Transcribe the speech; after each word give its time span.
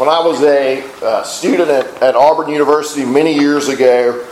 when 0.00 0.08
I 0.08 0.18
was 0.18 0.40
a 0.40 0.82
uh, 1.04 1.22
student 1.24 1.68
at, 1.68 2.02
at 2.02 2.16
Auburn 2.16 2.48
University 2.48 3.04
many 3.04 3.34
years 3.34 3.68
ago, 3.68 4.26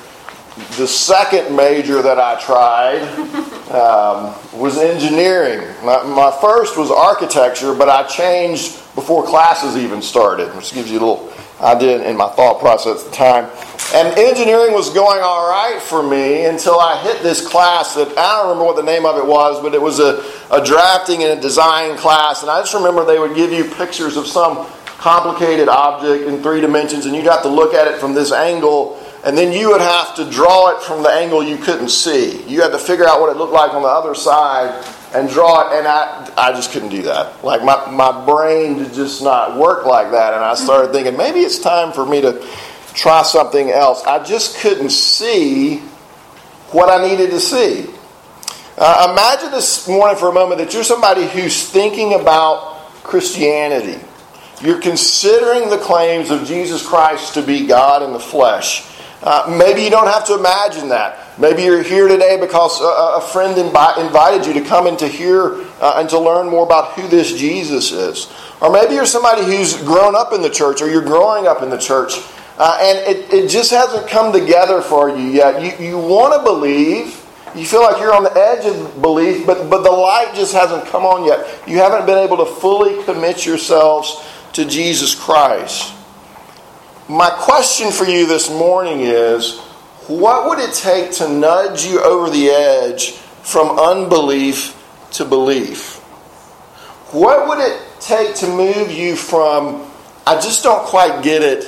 the 0.79 0.88
second 0.88 1.54
major 1.54 2.00
that 2.00 2.18
I 2.18 2.41
tried 2.41 3.03
um, 3.71 4.35
was 4.59 4.79
engineering. 4.79 5.61
My, 5.85 6.03
my, 6.04 6.35
first 6.41 6.79
was 6.79 6.91
architecture, 6.91 7.75
but 7.75 7.91
I 7.91 8.04
changed 8.04 8.77
before 8.95 9.27
classes 9.27 9.77
even 9.77 10.01
started, 10.01 10.57
which 10.57 10.73
gives 10.73 10.91
you 10.91 11.00
a 11.00 11.04
little 11.04 11.32
idea 11.61 12.03
in 12.09 12.16
my 12.16 12.30
thought 12.30 12.61
process 12.61 13.05
at 13.05 13.11
the 13.11 13.14
time. 13.14 13.50
And 13.95 14.19
engineering 14.19 14.73
was 14.73 14.89
going 14.89 15.21
all 15.23 15.50
right 15.50 15.82
for 15.82 16.03
me 16.03 16.46
until 16.46 16.80
I 16.80 17.03
hit 17.03 17.23
this 17.23 17.46
class 17.46 17.95
that 17.95 18.09
I 18.16 18.39
don't 18.39 18.48
remember 18.48 18.64
what 18.64 18.77
the 18.77 18.82
name 18.82 19.05
of 19.05 19.19
it 19.19 19.27
was, 19.27 19.61
but 19.61 19.75
it 19.75 19.82
was 19.82 20.00
a, 20.00 20.25
a 20.50 20.64
drafting 20.64 21.25
and 21.25 21.39
a 21.39 21.43
design 21.43 21.98
class. 21.98 22.41
And 22.41 22.50
I 22.50 22.61
just 22.61 22.73
remember 22.73 23.05
they 23.05 23.19
would 23.19 23.35
give 23.37 23.53
you 23.53 23.64
pictures 23.64 24.16
of 24.16 24.27
some 24.27 24.66
complicated 24.99 25.69
object 25.69 26.29
in 26.29 26.43
three 26.43 26.61
dimensions, 26.61 27.06
and 27.06 27.15
you'd 27.15 27.25
have 27.25 27.43
to 27.43 27.48
look 27.48 27.73
at 27.73 27.87
it 27.87 27.98
from 28.01 28.15
this 28.15 28.33
angle, 28.33 29.01
and 29.25 29.39
then 29.39 29.52
you 29.52 29.70
would 29.70 29.80
have 29.80 30.15
to 30.16 30.29
draw 30.29 30.77
it 30.77 30.83
from 30.83 31.02
the 31.02 31.09
angle 31.09 31.43
you 31.43 31.56
couldn't 31.56 31.89
see. 31.89 32.43
You 32.47 32.61
had 32.62 32.73
to 32.73 32.79
figure 32.79 33.06
out 33.06 33.20
what 33.20 33.30
it 33.30 33.39
looked 33.39 33.53
like 33.53 33.73
on 33.73 33.83
the 33.83 33.89
other 33.89 34.15
side 34.15 34.84
and 35.15 35.30
draw 35.30 35.70
it, 35.70 35.79
and 35.79 35.87
I, 35.87 36.30
I 36.37 36.53
just 36.53 36.73
couldn't 36.73 36.91
do 36.91 37.03
that. 37.03 37.42
Like, 37.45 37.62
my, 37.62 37.91
my 37.91 38.27
brain 38.27 38.79
did 38.79 38.92
just 38.92 39.23
not 39.23 39.56
work 39.56 39.87
like 39.87 40.11
that, 40.11 40.34
and 40.34 40.42
I 40.42 40.55
started 40.55 40.92
thinking, 40.92 41.17
maybe 41.17 41.41
it's 41.41 41.61
time 41.61 41.92
for 41.92 42.05
me 42.05 42.20
to 42.20 42.45
try 42.92 43.23
something 43.23 43.70
else. 43.70 44.03
I 44.05 44.23
just 44.25 44.59
couldn't 44.59 44.91
see 44.91 45.78
what 46.73 46.91
I 46.91 47.09
needed 47.09 47.30
to 47.30 47.41
see. 47.41 47.87
Uh, 48.77 49.09
imagine 49.12 49.53
this 49.53 49.89
morning 49.89 50.17
for 50.17 50.28
a 50.28 50.33
moment 50.33 50.59
that 50.59 50.75
you're 50.75 50.84
somebody 50.84 51.27
who's 51.27 51.69
thinking 51.69 52.15
about 52.15 52.92
Christianity 53.03 53.98
you're 54.61 54.80
considering 54.80 55.69
the 55.71 55.79
claims 55.79 56.30
of 56.30 56.45
Jesus 56.45 56.87
Christ 56.87 57.35
to 57.35 57.43
be 57.43 57.67
God 57.67 58.03
in 58.03 58.12
the 58.12 58.21
flesh. 58.21 58.87
Uh, 59.23 59.56
maybe 59.59 59.83
you 59.83 59.91
don't 59.91 60.06
have 60.06 60.25
to 60.27 60.39
imagine 60.39 60.89
that. 60.91 61.39
Maybe 61.39 61.62
you're 61.62 61.83
here 61.83 62.06
today 62.06 62.39
because 62.39 62.81
a, 62.81 63.19
a 63.19 63.20
friend 63.20 63.56
invi- 63.56 64.06
invited 64.06 64.47
you 64.47 64.53
to 64.55 64.61
come 64.61 64.87
and 64.87 64.98
to 64.98 65.09
hear 65.09 65.65
uh, 65.81 65.97
and 65.98 66.09
to 66.11 66.19
learn 66.19 66.48
more 66.48 66.65
about 66.65 66.92
who 66.92 67.09
this 67.09 67.33
Jesus 67.33 67.91
is. 67.91 68.33
Or 68.61 68.70
maybe 68.73 68.95
you're 68.95 69.06
somebody 69.06 69.45
who's 69.45 69.77
grown 69.83 70.15
up 70.15 70.33
in 70.33 70.41
the 70.41 70.50
church 70.50 70.83
or 70.83 70.89
you're 70.89 71.03
growing 71.03 71.47
up 71.47 71.62
in 71.62 71.70
the 71.70 71.78
church 71.78 72.15
uh, 72.59 72.77
and 72.81 72.98
it, 73.17 73.33
it 73.33 73.48
just 73.48 73.70
hasn't 73.70 74.09
come 74.09 74.33
together 74.33 74.83
for 74.83 75.09
you 75.09 75.28
yet. 75.28 75.62
You, 75.62 75.87
you 75.87 75.98
want 75.98 76.34
to 76.34 76.43
believe. 76.43 77.25
You 77.55 77.65
feel 77.65 77.83
like 77.83 78.00
you're 78.00 78.15
on 78.15 78.25
the 78.25 78.37
edge 78.37 78.67
of 78.67 79.00
belief, 79.00 79.47
but, 79.47 79.70
but 79.70 79.83
the 79.83 79.91
light 79.91 80.33
just 80.34 80.53
hasn't 80.53 80.87
come 80.87 81.05
on 81.05 81.25
yet. 81.25 81.62
You 81.69 81.78
haven't 81.78 82.05
been 82.05 82.19
able 82.19 82.37
to 82.39 82.47
fully 82.47 83.03
commit 83.05 83.47
yourselves 83.47 84.25
to 84.54 84.64
Jesus 84.64 85.14
Christ. 85.14 85.94
My 87.08 87.30
question 87.30 87.91
for 87.91 88.04
you 88.04 88.27
this 88.27 88.50
morning 88.50 89.00
is 89.00 89.58
what 90.08 90.48
would 90.48 90.58
it 90.58 90.74
take 90.74 91.12
to 91.12 91.28
nudge 91.28 91.84
you 91.84 92.02
over 92.02 92.30
the 92.30 92.48
edge 92.48 93.12
from 93.42 93.78
unbelief 93.78 94.74
to 95.12 95.24
belief? 95.24 95.96
What 97.12 97.48
would 97.48 97.58
it 97.58 97.80
take 98.00 98.34
to 98.36 98.46
move 98.46 98.91
you 98.91 99.16
from, 99.16 99.91
I 100.26 100.34
just 100.34 100.62
don't 100.62 100.84
quite 100.86 101.22
get 101.22 101.42
it, 101.42 101.62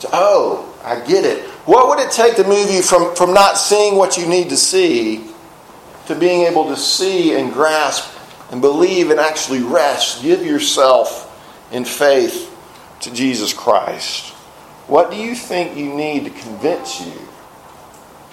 to, 0.00 0.08
oh, 0.12 0.74
I 0.84 1.00
get 1.06 1.24
it? 1.24 1.44
What 1.64 1.88
would 1.88 1.98
it 1.98 2.12
take 2.12 2.36
to 2.36 2.44
move 2.44 2.70
you 2.70 2.82
from, 2.82 3.14
from 3.16 3.32
not 3.32 3.58
seeing 3.58 3.96
what 3.96 4.16
you 4.16 4.26
need 4.26 4.50
to 4.50 4.56
see 4.56 5.30
to 6.06 6.14
being 6.14 6.42
able 6.42 6.66
to 6.66 6.76
see 6.76 7.34
and 7.34 7.52
grasp 7.52 8.14
and 8.50 8.60
believe 8.60 9.10
and 9.10 9.18
actually 9.18 9.62
rest? 9.62 10.22
Give 10.22 10.44
yourself 10.44 11.24
in 11.70 11.84
faith 11.84 12.52
to 13.00 13.12
Jesus 13.12 13.52
Christ. 13.52 14.32
What 14.86 15.10
do 15.10 15.16
you 15.16 15.34
think 15.34 15.76
you 15.76 15.92
need 15.92 16.24
to 16.24 16.30
convince 16.30 17.00
you 17.00 17.12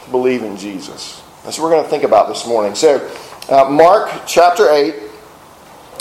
to 0.04 0.12
believe 0.12 0.44
in 0.44 0.58
Jesus? 0.58 1.22
That's 1.44 1.58
what 1.58 1.66
we're 1.66 1.72
going 1.72 1.84
to 1.84 1.90
think 1.90 2.04
about 2.04 2.28
this 2.28 2.46
morning. 2.48 2.76
So, 2.76 3.12
uh, 3.50 3.70
Mark 3.70 4.24
chapter 4.28 4.70
8, 4.70 4.96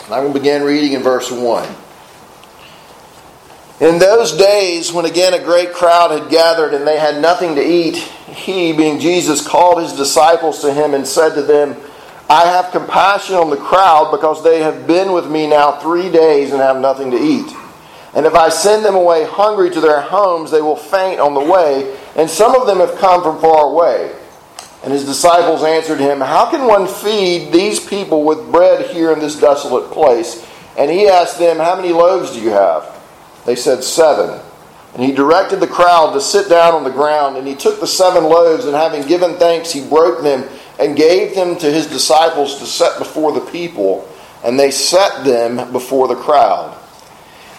I'm 0.05 0.09
going 0.09 0.33
to 0.33 0.39
begin 0.39 0.63
reading 0.63 0.93
in 0.93 1.03
verse 1.03 1.31
1. 1.31 1.75
In 3.81 3.99
those 3.99 4.37
days, 4.37 4.93
when 4.93 5.07
again 5.07 5.35
a 5.35 5.43
great 5.43 5.73
crowd 5.73 6.13
had 6.13 6.31
gathered 6.31 6.73
and 6.73 6.87
they 6.87 6.99
had 6.99 7.21
nothing 7.21 7.57
to 7.57 7.63
eat, 7.63 7.97
he, 7.97 8.73
being 8.73 9.01
Jesus, 9.01 9.45
called 9.45 9.83
his 9.83 9.93
disciples 9.95 10.61
to 10.61 10.73
him 10.73 10.95
and 10.95 11.05
said 11.07 11.35
to 11.35 11.43
them, 11.43 11.77
I 12.33 12.47
have 12.47 12.71
compassion 12.71 13.35
on 13.35 13.51
the 13.51 13.59
crowd 13.59 14.11
because 14.11 14.43
they 14.43 14.61
have 14.61 14.87
been 14.87 15.13
with 15.13 15.31
me 15.31 15.47
now 15.47 15.73
three 15.73 16.11
days 16.11 16.53
and 16.53 16.63
have 16.63 16.81
nothing 16.81 17.11
to 17.11 17.19
eat. 17.19 17.55
And 18.15 18.25
if 18.25 18.35
I 18.35 18.49
send 18.49 18.87
them 18.87 18.95
away 18.95 19.25
hungry 19.25 19.69
to 19.69 19.83
their 19.83 20.01
homes, 20.01 20.51
they 20.51 20.63
will 20.63 20.75
faint 20.75 21.21
on 21.21 21.35
the 21.35 21.45
way, 21.45 21.95
and 22.17 22.31
some 22.31 22.55
of 22.55 22.67
them 22.67 22.79
have 22.79 22.97
come 22.97 23.23
from 23.23 23.39
far 23.39 23.67
away. 23.67 24.17
And 24.83 24.95
his 24.95 25.05
disciples 25.05 25.63
answered 25.63 26.01
him, 26.01 26.21
How 26.21 26.51
can 26.51 26.67
one 26.67 26.89
feed 26.89 27.53
these 27.53 27.79
people 27.79 28.25
with 28.25 28.51
bread 28.51 28.91
here 28.91 29.13
in 29.13 29.19
this 29.19 29.39
desolate 29.39 29.93
place? 29.93 30.49
And 30.79 30.91
he 30.91 31.09
asked 31.09 31.39
them, 31.39 31.59
How 31.59 31.77
many 31.77 31.93
loaves 31.93 32.33
do 32.33 32.41
you 32.41 32.49
have? 32.49 32.99
They 33.45 33.57
said, 33.57 33.85
Seven. 33.85 34.41
And 34.95 35.03
he 35.03 35.13
directed 35.13 35.61
the 35.61 35.67
crowd 35.67 36.15
to 36.15 36.21
sit 36.23 36.49
down 36.49 36.73
on 36.73 36.85
the 36.85 36.91
ground, 36.91 37.37
and 37.37 37.47
he 37.47 37.55
took 37.55 37.79
the 37.79 37.87
seven 37.87 38.25
loaves, 38.25 38.65
and 38.65 38.75
having 38.75 39.07
given 39.07 39.37
thanks, 39.37 39.71
he 39.71 39.87
broke 39.87 40.23
them 40.23 40.49
and 40.79 40.97
gave 40.97 41.35
them 41.35 41.57
to 41.57 41.71
his 41.71 41.87
disciples 41.87 42.59
to 42.59 42.67
set 42.67 42.99
before 42.99 43.33
the 43.33 43.51
people, 43.53 44.09
and 44.45 44.59
they 44.59 44.71
set 44.71 45.25
them 45.25 45.73
before 45.73 46.09
the 46.09 46.17
crowd. 46.17 46.77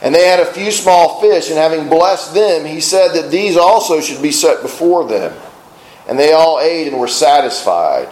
And 0.01 0.13
they 0.13 0.27
had 0.27 0.41
a 0.41 0.53
few 0.53 0.71
small 0.71 1.21
fish, 1.21 1.49
and 1.49 1.57
having 1.57 1.87
blessed 1.87 2.33
them, 2.33 2.65
he 2.65 2.81
said 2.81 3.13
that 3.13 3.31
these 3.31 3.55
also 3.55 4.01
should 4.01 4.21
be 4.21 4.33
set 4.33 4.61
before 4.61 5.07
them. 5.07 5.33
And 6.09 6.19
they 6.19 6.33
all 6.33 6.59
ate 6.59 6.87
and 6.87 6.99
were 6.99 7.07
satisfied. 7.07 8.09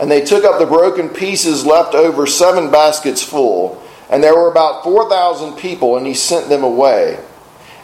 And 0.00 0.10
they 0.10 0.24
took 0.24 0.44
up 0.44 0.58
the 0.58 0.66
broken 0.66 1.10
pieces 1.10 1.66
left 1.66 1.94
over, 1.94 2.26
seven 2.26 2.70
baskets 2.70 3.22
full. 3.22 3.82
And 4.08 4.22
there 4.22 4.34
were 4.34 4.50
about 4.50 4.84
4,000 4.84 5.56
people, 5.56 5.98
and 5.98 6.06
he 6.06 6.14
sent 6.14 6.48
them 6.48 6.64
away. 6.64 7.22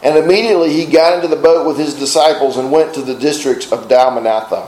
And 0.01 0.17
immediately 0.17 0.73
he 0.73 0.91
got 0.91 1.13
into 1.13 1.27
the 1.27 1.41
boat 1.41 1.67
with 1.67 1.77
his 1.77 1.93
disciples 1.93 2.57
and 2.57 2.71
went 2.71 2.95
to 2.95 3.01
the 3.01 3.15
district 3.15 3.71
of 3.71 3.87
Dalmanatha. 3.87 4.67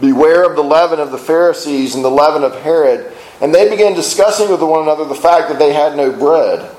Beware 0.00 0.44
of 0.48 0.56
the 0.56 0.62
leaven 0.62 0.98
of 0.98 1.10
the 1.10 1.18
Pharisees 1.18 1.94
and 1.94 2.04
the 2.04 2.10
leaven 2.10 2.42
of 2.42 2.60
Herod. 2.62 3.12
And 3.40 3.54
they 3.54 3.68
began 3.68 3.94
discussing 3.94 4.50
with 4.50 4.62
one 4.62 4.82
another 4.82 5.04
the 5.04 5.14
fact 5.14 5.48
that 5.48 5.58
they 5.58 5.72
had 5.72 5.96
no 5.96 6.12
bread. 6.12 6.74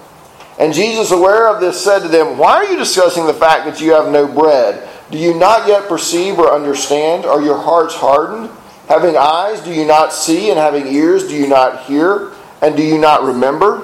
And 0.58 0.74
Jesus, 0.74 1.12
aware 1.12 1.48
of 1.48 1.60
this, 1.60 1.84
said 1.84 2.00
to 2.00 2.08
them, 2.08 2.38
Why 2.38 2.56
are 2.56 2.66
you 2.66 2.78
discussing 2.78 3.26
the 3.26 3.34
fact 3.34 3.66
that 3.66 3.82
you 3.82 3.92
have 3.94 4.12
no 4.12 4.28
bread? 4.28 4.88
Do 5.12 5.18
you 5.18 5.38
not 5.38 5.68
yet 5.68 5.88
perceive 5.88 6.40
or 6.40 6.52
understand? 6.52 7.26
Are 7.26 7.42
your 7.42 7.58
hearts 7.58 7.94
hardened? 7.94 8.50
Having 8.88 9.18
eyes, 9.18 9.62
do 9.62 9.74
you 9.74 9.86
not 9.86 10.14
see? 10.14 10.50
And 10.50 10.60
having 10.60 10.88
ears, 10.88 11.28
do 11.28 11.36
you 11.36 11.48
not 11.48 11.86
hear? 11.86 12.32
And 12.62 12.76
do 12.78 12.84
you 12.84 12.98
not 12.98 13.24
remember? 13.24 13.80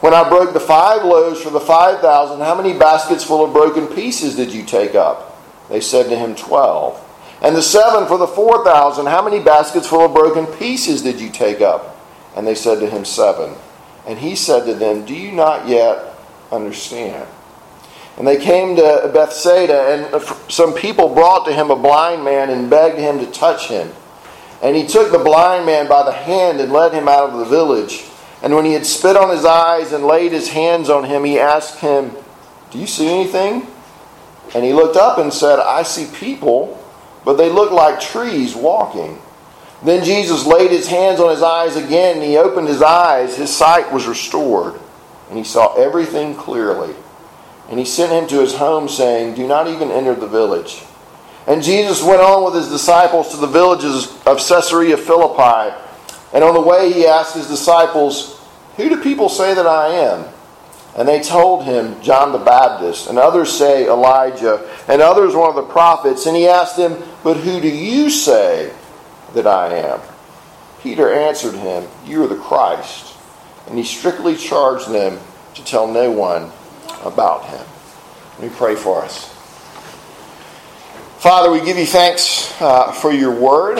When 0.00 0.14
I 0.14 0.28
broke 0.28 0.52
the 0.52 0.60
five 0.60 1.04
loaves 1.04 1.40
for 1.40 1.50
the 1.50 1.60
five 1.60 2.00
thousand, 2.00 2.40
how 2.40 2.54
many 2.54 2.78
baskets 2.78 3.24
full 3.24 3.44
of 3.44 3.52
broken 3.52 3.86
pieces 3.86 4.36
did 4.36 4.52
you 4.52 4.64
take 4.64 4.94
up? 4.94 5.38
They 5.68 5.80
said 5.80 6.08
to 6.08 6.16
him, 6.16 6.34
Twelve. 6.34 7.00
And 7.44 7.54
the 7.54 7.62
seven 7.62 8.08
for 8.08 8.16
the 8.16 8.26
four 8.26 8.64
thousand, 8.64 9.04
how 9.04 9.22
many 9.22 9.38
baskets 9.38 9.86
full 9.86 10.06
of 10.06 10.14
broken 10.14 10.46
pieces 10.46 11.02
did 11.02 11.20
you 11.20 11.28
take 11.28 11.60
up? 11.60 12.00
And 12.34 12.46
they 12.46 12.54
said 12.54 12.80
to 12.80 12.88
him, 12.88 13.04
Seven. 13.04 13.54
And 14.06 14.18
he 14.18 14.34
said 14.34 14.64
to 14.64 14.74
them, 14.74 15.04
Do 15.04 15.14
you 15.14 15.30
not 15.30 15.68
yet 15.68 16.14
understand? 16.50 17.28
And 18.16 18.26
they 18.26 18.38
came 18.38 18.76
to 18.76 19.10
Bethsaida, 19.12 20.08
and 20.12 20.22
some 20.50 20.72
people 20.72 21.12
brought 21.12 21.44
to 21.44 21.52
him 21.52 21.70
a 21.70 21.76
blind 21.76 22.24
man 22.24 22.48
and 22.48 22.70
begged 22.70 22.98
him 22.98 23.18
to 23.18 23.26
touch 23.30 23.68
him. 23.68 23.92
And 24.62 24.74
he 24.74 24.86
took 24.86 25.12
the 25.12 25.18
blind 25.18 25.66
man 25.66 25.86
by 25.86 26.02
the 26.02 26.12
hand 26.12 26.60
and 26.60 26.72
led 26.72 26.94
him 26.94 27.08
out 27.08 27.28
of 27.28 27.38
the 27.38 27.44
village. 27.44 28.04
And 28.42 28.54
when 28.54 28.64
he 28.64 28.72
had 28.72 28.86
spit 28.86 29.16
on 29.16 29.28
his 29.28 29.44
eyes 29.44 29.92
and 29.92 30.06
laid 30.06 30.32
his 30.32 30.48
hands 30.48 30.88
on 30.88 31.04
him, 31.04 31.24
he 31.24 31.38
asked 31.38 31.80
him, 31.80 32.12
Do 32.70 32.78
you 32.78 32.86
see 32.86 33.08
anything? 33.08 33.66
And 34.54 34.64
he 34.64 34.72
looked 34.72 34.96
up 34.96 35.18
and 35.18 35.30
said, 35.30 35.58
I 35.58 35.82
see 35.82 36.06
people 36.18 36.80
but 37.24 37.34
they 37.34 37.50
looked 37.50 37.72
like 37.72 38.00
trees 38.00 38.54
walking. 38.54 39.18
Then 39.82 40.04
Jesus 40.04 40.46
laid 40.46 40.70
his 40.70 40.88
hands 40.88 41.20
on 41.20 41.30
his 41.30 41.42
eyes 41.42 41.76
again, 41.76 42.16
and 42.16 42.24
he 42.24 42.36
opened 42.36 42.68
his 42.68 42.82
eyes. 42.82 43.36
His 43.36 43.54
sight 43.54 43.92
was 43.92 44.06
restored, 44.06 44.80
and 45.28 45.38
he 45.38 45.44
saw 45.44 45.74
everything 45.74 46.34
clearly. 46.34 46.94
And 47.68 47.78
he 47.78 47.84
sent 47.84 48.12
him 48.12 48.28
to 48.28 48.40
his 48.40 48.54
home, 48.54 48.88
saying, 48.88 49.34
Do 49.34 49.46
not 49.46 49.68
even 49.68 49.90
enter 49.90 50.14
the 50.14 50.26
village. 50.26 50.82
And 51.46 51.62
Jesus 51.62 52.02
went 52.02 52.20
on 52.20 52.44
with 52.44 52.54
his 52.54 52.70
disciples 52.70 53.30
to 53.30 53.36
the 53.36 53.46
villages 53.46 54.06
of 54.26 54.38
Caesarea 54.38 54.96
Philippi. 54.96 55.74
And 56.32 56.42
on 56.42 56.54
the 56.54 56.60
way, 56.60 56.92
he 56.92 57.06
asked 57.06 57.34
his 57.34 57.48
disciples, 57.48 58.40
Who 58.76 58.88
do 58.88 59.02
people 59.02 59.28
say 59.28 59.54
that 59.54 59.66
I 59.66 59.88
am? 59.88 60.33
And 60.96 61.08
they 61.08 61.20
told 61.20 61.64
him, 61.64 62.00
John 62.02 62.30
the 62.30 62.38
Baptist, 62.38 63.08
and 63.08 63.18
others 63.18 63.52
say 63.52 63.88
Elijah, 63.88 64.68
and 64.86 65.02
others 65.02 65.34
one 65.34 65.48
of 65.48 65.56
the 65.56 65.72
prophets. 65.72 66.26
And 66.26 66.36
he 66.36 66.46
asked 66.46 66.76
them, 66.76 67.02
But 67.24 67.36
who 67.38 67.60
do 67.60 67.68
you 67.68 68.10
say 68.10 68.72
that 69.34 69.46
I 69.46 69.74
am? 69.74 70.00
Peter 70.80 71.12
answered 71.12 71.54
him, 71.54 71.88
You 72.04 72.22
are 72.22 72.28
the 72.28 72.36
Christ. 72.36 73.16
And 73.66 73.76
he 73.76 73.84
strictly 73.84 74.36
charged 74.36 74.88
them 74.90 75.18
to 75.54 75.64
tell 75.64 75.88
no 75.88 76.12
one 76.12 76.52
about 77.02 77.46
him. 77.46 77.66
Let 78.38 78.50
me 78.50 78.56
pray 78.56 78.76
for 78.76 79.02
us. 79.02 79.32
Father, 81.18 81.50
we 81.50 81.64
give 81.64 81.78
you 81.78 81.86
thanks 81.86 82.54
uh, 82.60 82.92
for 82.92 83.10
your 83.10 83.34
word. 83.34 83.78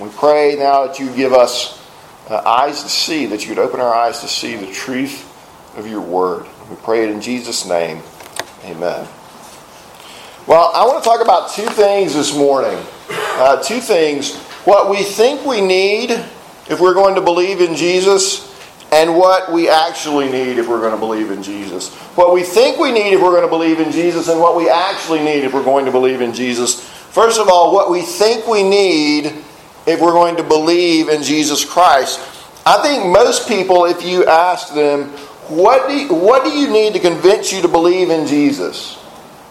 We 0.00 0.08
pray 0.10 0.56
now 0.58 0.86
that 0.86 0.98
you 0.98 1.14
give 1.14 1.32
us 1.32 1.80
uh, 2.28 2.36
eyes 2.44 2.82
to 2.82 2.88
see, 2.88 3.26
that 3.26 3.44
you 3.44 3.50
would 3.50 3.58
open 3.58 3.80
our 3.80 3.94
eyes 3.94 4.20
to 4.20 4.28
see 4.28 4.56
the 4.56 4.70
truth 4.70 5.27
of 5.78 5.86
your 5.86 6.00
word. 6.00 6.44
We 6.68 6.76
pray 6.76 7.04
it 7.04 7.10
in 7.10 7.20
Jesus' 7.20 7.64
name. 7.66 8.02
Amen. 8.64 9.06
Well, 10.46 10.72
I 10.74 10.84
want 10.84 11.02
to 11.02 11.08
talk 11.08 11.22
about 11.22 11.52
two 11.52 11.66
things 11.66 12.14
this 12.14 12.36
morning. 12.36 12.78
Uh, 13.10 13.62
two 13.62 13.80
things. 13.80 14.36
What 14.64 14.90
we 14.90 15.04
think 15.04 15.46
we 15.46 15.60
need 15.60 16.10
if 16.68 16.80
we're 16.80 16.94
going 16.94 17.14
to 17.14 17.20
believe 17.20 17.60
in 17.60 17.76
Jesus, 17.76 18.44
and 18.90 19.16
what 19.16 19.52
we 19.52 19.68
actually 19.68 20.28
need 20.30 20.58
if 20.58 20.68
we're 20.68 20.80
going 20.80 20.92
to 20.92 20.98
believe 20.98 21.30
in 21.30 21.42
Jesus. 21.42 21.94
What 22.16 22.34
we 22.34 22.42
think 22.42 22.78
we 22.78 22.90
need 22.90 23.12
if 23.12 23.22
we're 23.22 23.30
going 23.30 23.42
to 23.42 23.48
believe 23.48 23.78
in 23.78 23.92
Jesus, 23.92 24.28
and 24.28 24.40
what 24.40 24.56
we 24.56 24.68
actually 24.68 25.20
need 25.20 25.44
if 25.44 25.54
we're 25.54 25.64
going 25.64 25.84
to 25.84 25.92
believe 25.92 26.20
in 26.20 26.32
Jesus. 26.34 26.80
First 26.80 27.38
of 27.38 27.48
all, 27.48 27.72
what 27.72 27.90
we 27.90 28.02
think 28.02 28.46
we 28.46 28.62
need 28.62 29.26
if 29.86 30.00
we're 30.00 30.12
going 30.12 30.36
to 30.36 30.42
believe 30.42 31.08
in 31.08 31.22
Jesus 31.22 31.64
Christ. 31.64 32.20
I 32.66 32.82
think 32.82 33.06
most 33.06 33.48
people, 33.48 33.86
if 33.86 34.02
you 34.02 34.26
ask 34.26 34.74
them, 34.74 35.10
what 35.48 35.88
do 35.88 35.94
you, 35.96 36.14
what 36.14 36.44
do 36.44 36.50
you 36.50 36.70
need 36.70 36.92
to 36.92 37.00
convince 37.00 37.52
you 37.52 37.62
to 37.62 37.68
believe 37.68 38.10
in 38.10 38.26
Jesus? 38.26 38.98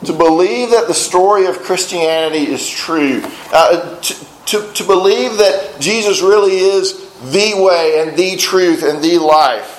To 0.05 0.13
believe 0.13 0.69
that 0.71 0.88
the 0.88 0.94
story 0.94 1.47
of 1.47 1.59
Christianity 1.59 2.51
is 2.51 2.67
true. 2.69 3.21
Uh, 3.51 3.99
to, 3.99 4.25
to, 4.45 4.73
to 4.73 4.83
believe 4.83 5.38
that 5.38 5.77
Jesus 5.79 6.21
really 6.21 6.57
is 6.57 7.09
the 7.31 7.53
way 7.55 7.99
and 8.01 8.15
the 8.15 8.38
truth 8.38 8.83
and 8.83 9.03
the 9.03 9.17
life. 9.17 9.73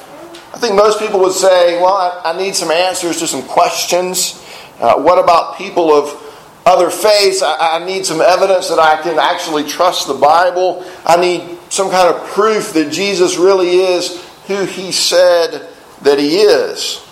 I 0.53 0.59
think 0.59 0.75
most 0.75 0.99
people 0.99 1.20
would 1.20 1.32
say, 1.32 1.81
well, 1.81 1.94
I, 1.94 2.32
I 2.32 2.37
need 2.37 2.56
some 2.56 2.70
answers 2.70 3.20
to 3.20 3.26
some 3.29 3.43
questions. 3.44 4.44
Uh, 4.81 5.00
what 5.00 5.23
about 5.23 5.56
people 5.56 5.93
of 5.93 6.20
other 6.67 6.91
faiths? 6.91 7.43
I, 7.43 7.81
I 7.81 7.87
need 7.87 8.05
some 8.05 8.20
evidence 8.20 8.69
that 8.69 8.81
I 8.81 9.00
can 9.03 9.19
actually 9.20 9.65
trust 9.65 10.09
the 10.09 10.15
Bible. 10.15 10.85
I 11.06 11.20
need 11.20 11.59
some 11.69 11.91
kind 11.91 12.12
of 12.12 12.26
proof 12.31 12.73
that 12.73 12.91
Jesus 12.91 13.37
really 13.37 13.76
is 13.76 14.25
who 14.49 14.65
he 14.65 14.91
said 14.91 15.69
that 16.03 16.19
he 16.19 16.39
is. 16.39 17.05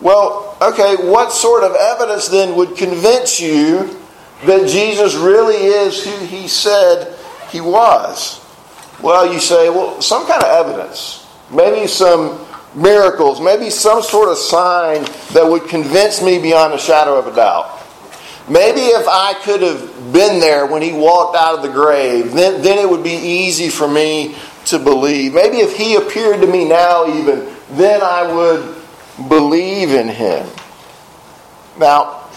Well, 0.00 0.56
okay, 0.60 0.96
what 0.96 1.32
sort 1.32 1.64
of 1.64 1.74
evidence 1.74 2.28
then 2.28 2.56
would 2.56 2.76
convince 2.76 3.40
you 3.40 3.98
that 4.44 4.68
Jesus 4.68 5.14
really 5.14 5.56
is 5.56 6.04
who 6.04 6.26
he 6.26 6.48
said 6.48 7.16
he 7.50 7.60
was? 7.60 8.40
Well, 9.00 9.32
you 9.32 9.40
say, 9.40 9.68
well, 9.70 10.00
some 10.00 10.26
kind 10.26 10.42
of 10.42 10.48
evidence. 10.48 11.26
Maybe 11.50 11.86
some 11.86 12.44
miracles, 12.74 13.40
maybe 13.40 13.70
some 13.70 14.02
sort 14.02 14.28
of 14.28 14.36
sign 14.36 15.04
that 15.32 15.46
would 15.48 15.68
convince 15.68 16.22
me 16.22 16.38
beyond 16.38 16.74
a 16.74 16.78
shadow 16.78 17.16
of 17.16 17.26
a 17.26 17.34
doubt. 17.34 17.72
Maybe 18.48 18.80
if 18.80 19.06
I 19.08 19.34
could 19.42 19.62
have 19.62 20.12
been 20.12 20.38
there 20.38 20.66
when 20.66 20.82
he 20.82 20.92
walked 20.92 21.36
out 21.36 21.56
of 21.56 21.62
the 21.62 21.68
grave, 21.68 22.32
then, 22.32 22.62
then 22.62 22.78
it 22.78 22.88
would 22.88 23.02
be 23.02 23.10
easy 23.10 23.70
for 23.70 23.88
me 23.88 24.36
to 24.66 24.78
believe. 24.78 25.34
Maybe 25.34 25.58
if 25.58 25.76
he 25.76 25.96
appeared 25.96 26.40
to 26.42 26.46
me 26.46 26.64
now, 26.64 27.06
even, 27.08 27.55
then 27.70 28.00
I 28.02 28.32
would 28.32 28.76
believe 29.28 29.90
in 29.90 30.08
him. 30.08 30.46
Now, 31.78 32.28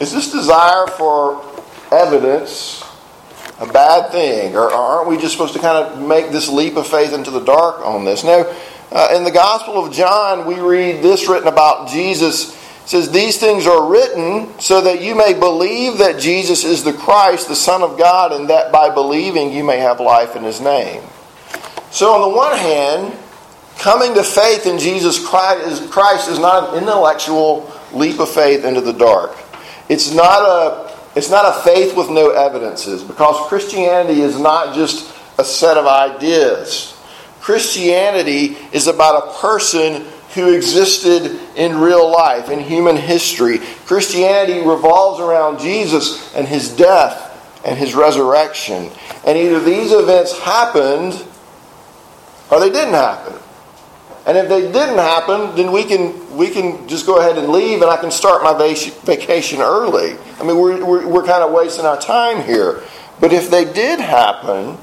is 0.00 0.12
this 0.12 0.30
desire 0.30 0.86
for 0.86 1.42
evidence 1.90 2.82
a 3.58 3.66
bad 3.66 4.10
thing? 4.10 4.54
Or 4.54 4.70
aren't 4.70 5.08
we 5.08 5.16
just 5.16 5.32
supposed 5.32 5.54
to 5.54 5.60
kind 5.60 5.84
of 5.84 6.00
make 6.06 6.30
this 6.30 6.48
leap 6.48 6.76
of 6.76 6.86
faith 6.86 7.12
into 7.12 7.30
the 7.30 7.40
dark 7.40 7.84
on 7.84 8.04
this? 8.04 8.24
No. 8.24 8.54
Uh, 8.92 9.08
in 9.14 9.24
the 9.24 9.30
Gospel 9.30 9.84
of 9.84 9.92
John, 9.92 10.46
we 10.46 10.60
read 10.60 11.02
this 11.02 11.28
written 11.28 11.48
about 11.48 11.88
Jesus. 11.88 12.54
It 12.84 12.88
says, 12.88 13.10
These 13.10 13.38
things 13.38 13.66
are 13.66 13.90
written 13.90 14.58
so 14.60 14.80
that 14.82 15.02
you 15.02 15.14
may 15.14 15.34
believe 15.34 15.98
that 15.98 16.20
Jesus 16.20 16.64
is 16.64 16.84
the 16.84 16.92
Christ, 16.92 17.48
the 17.48 17.56
Son 17.56 17.82
of 17.82 17.98
God, 17.98 18.32
and 18.32 18.48
that 18.48 18.70
by 18.70 18.90
believing 18.90 19.52
you 19.52 19.64
may 19.64 19.78
have 19.78 19.98
life 19.98 20.36
in 20.36 20.44
his 20.44 20.60
name. 20.60 21.02
So, 21.90 22.12
on 22.12 22.20
the 22.20 22.36
one 22.36 22.56
hand, 22.56 23.18
coming 23.78 24.14
to 24.14 24.22
faith 24.22 24.66
in 24.66 24.78
Jesus 24.78 25.24
Christ 25.26 26.28
is 26.28 26.38
not 26.38 26.74
an 26.74 26.82
intellectual 26.82 27.72
leap 27.92 28.18
of 28.18 28.28
faith 28.30 28.64
into 28.64 28.80
the 28.80 28.92
dark. 28.92 29.36
It's 29.88 30.12
not 30.12 30.42
a 30.42 30.86
it's 31.16 31.30
not 31.30 31.56
a 31.56 31.62
faith 31.62 31.96
with 31.96 32.10
no 32.10 32.30
evidences 32.30 33.02
because 33.02 33.48
Christianity 33.48 34.20
is 34.20 34.38
not 34.38 34.74
just 34.74 35.14
a 35.38 35.44
set 35.44 35.78
of 35.78 35.86
ideas. 35.86 36.92
Christianity 37.40 38.58
is 38.72 38.86
about 38.86 39.22
a 39.22 39.40
person 39.40 40.04
who 40.34 40.52
existed 40.52 41.40
in 41.56 41.78
real 41.78 42.10
life, 42.10 42.50
in 42.50 42.60
human 42.60 42.96
history. 42.96 43.58
Christianity 43.86 44.58
revolves 44.58 45.20
around 45.20 45.58
Jesus 45.58 46.34
and 46.34 46.46
his 46.46 46.68
death 46.76 47.62
and 47.64 47.78
his 47.78 47.94
resurrection. 47.94 48.90
And 49.24 49.38
either 49.38 49.58
these 49.60 49.92
events 49.92 50.38
happened 50.38 51.24
or 52.50 52.60
they 52.60 52.70
didn't 52.70 52.94
happen. 52.94 53.34
And 54.26 54.36
if 54.36 54.48
they 54.48 54.62
didn't 54.62 54.98
happen, 54.98 55.54
then 55.54 55.70
we 55.70 55.84
can 55.84 56.36
we 56.36 56.50
can 56.50 56.88
just 56.88 57.06
go 57.06 57.18
ahead 57.20 57.38
and 57.38 57.48
leave, 57.48 57.80
and 57.80 57.90
I 57.90 57.96
can 57.96 58.10
start 58.10 58.42
my 58.42 58.52
vacation 58.52 59.60
early. 59.60 60.16
I 60.38 60.42
mean, 60.42 60.58
we're, 60.58 60.84
we're, 60.84 61.06
we're 61.06 61.24
kind 61.24 61.44
of 61.44 61.52
wasting 61.52 61.86
our 61.86 61.98
time 61.98 62.42
here. 62.42 62.82
But 63.20 63.32
if 63.32 63.50
they 63.50 63.64
did 63.64 64.00
happen, 64.00 64.76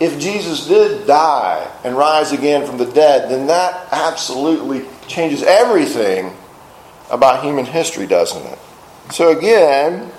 if 0.00 0.18
Jesus 0.18 0.66
did 0.66 1.06
die 1.06 1.70
and 1.84 1.96
rise 1.96 2.32
again 2.32 2.66
from 2.66 2.78
the 2.78 2.86
dead, 2.86 3.30
then 3.30 3.46
that 3.46 3.88
absolutely 3.92 4.84
changes 5.06 5.42
everything 5.42 6.34
about 7.10 7.44
human 7.44 7.64
history, 7.64 8.06
doesn't 8.06 8.42
it? 8.42 8.58
So 9.12 9.36
again, 9.36 10.10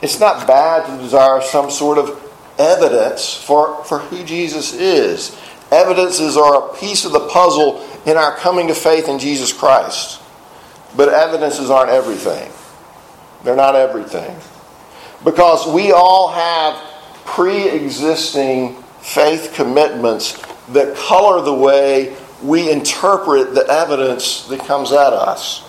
it's 0.00 0.20
not 0.20 0.46
bad 0.46 0.86
to 0.86 1.02
desire 1.02 1.42
some 1.42 1.70
sort 1.70 1.98
of 1.98 2.22
evidence 2.58 3.34
for, 3.34 3.84
for 3.84 3.98
who 3.98 4.24
Jesus 4.24 4.72
is. 4.74 5.36
Evidences 5.70 6.36
are 6.36 6.70
a 6.70 6.74
piece 6.76 7.04
of 7.04 7.12
the 7.12 7.28
puzzle 7.28 7.84
in 8.06 8.16
our 8.16 8.36
coming 8.36 8.68
to 8.68 8.74
faith 8.74 9.08
in 9.08 9.18
Jesus 9.18 9.52
Christ. 9.52 10.20
But 10.96 11.08
evidences 11.08 11.70
aren't 11.70 11.90
everything. 11.90 12.50
They're 13.44 13.56
not 13.56 13.74
everything. 13.74 14.36
Because 15.24 15.66
we 15.66 15.92
all 15.92 16.30
have 16.32 16.80
pre 17.24 17.68
existing 17.68 18.76
faith 19.00 19.52
commitments 19.54 20.42
that 20.68 20.96
color 20.96 21.42
the 21.42 21.54
way 21.54 22.16
we 22.42 22.70
interpret 22.70 23.54
the 23.54 23.66
evidence 23.68 24.46
that 24.48 24.60
comes 24.60 24.92
at 24.92 25.12
us. 25.12 25.62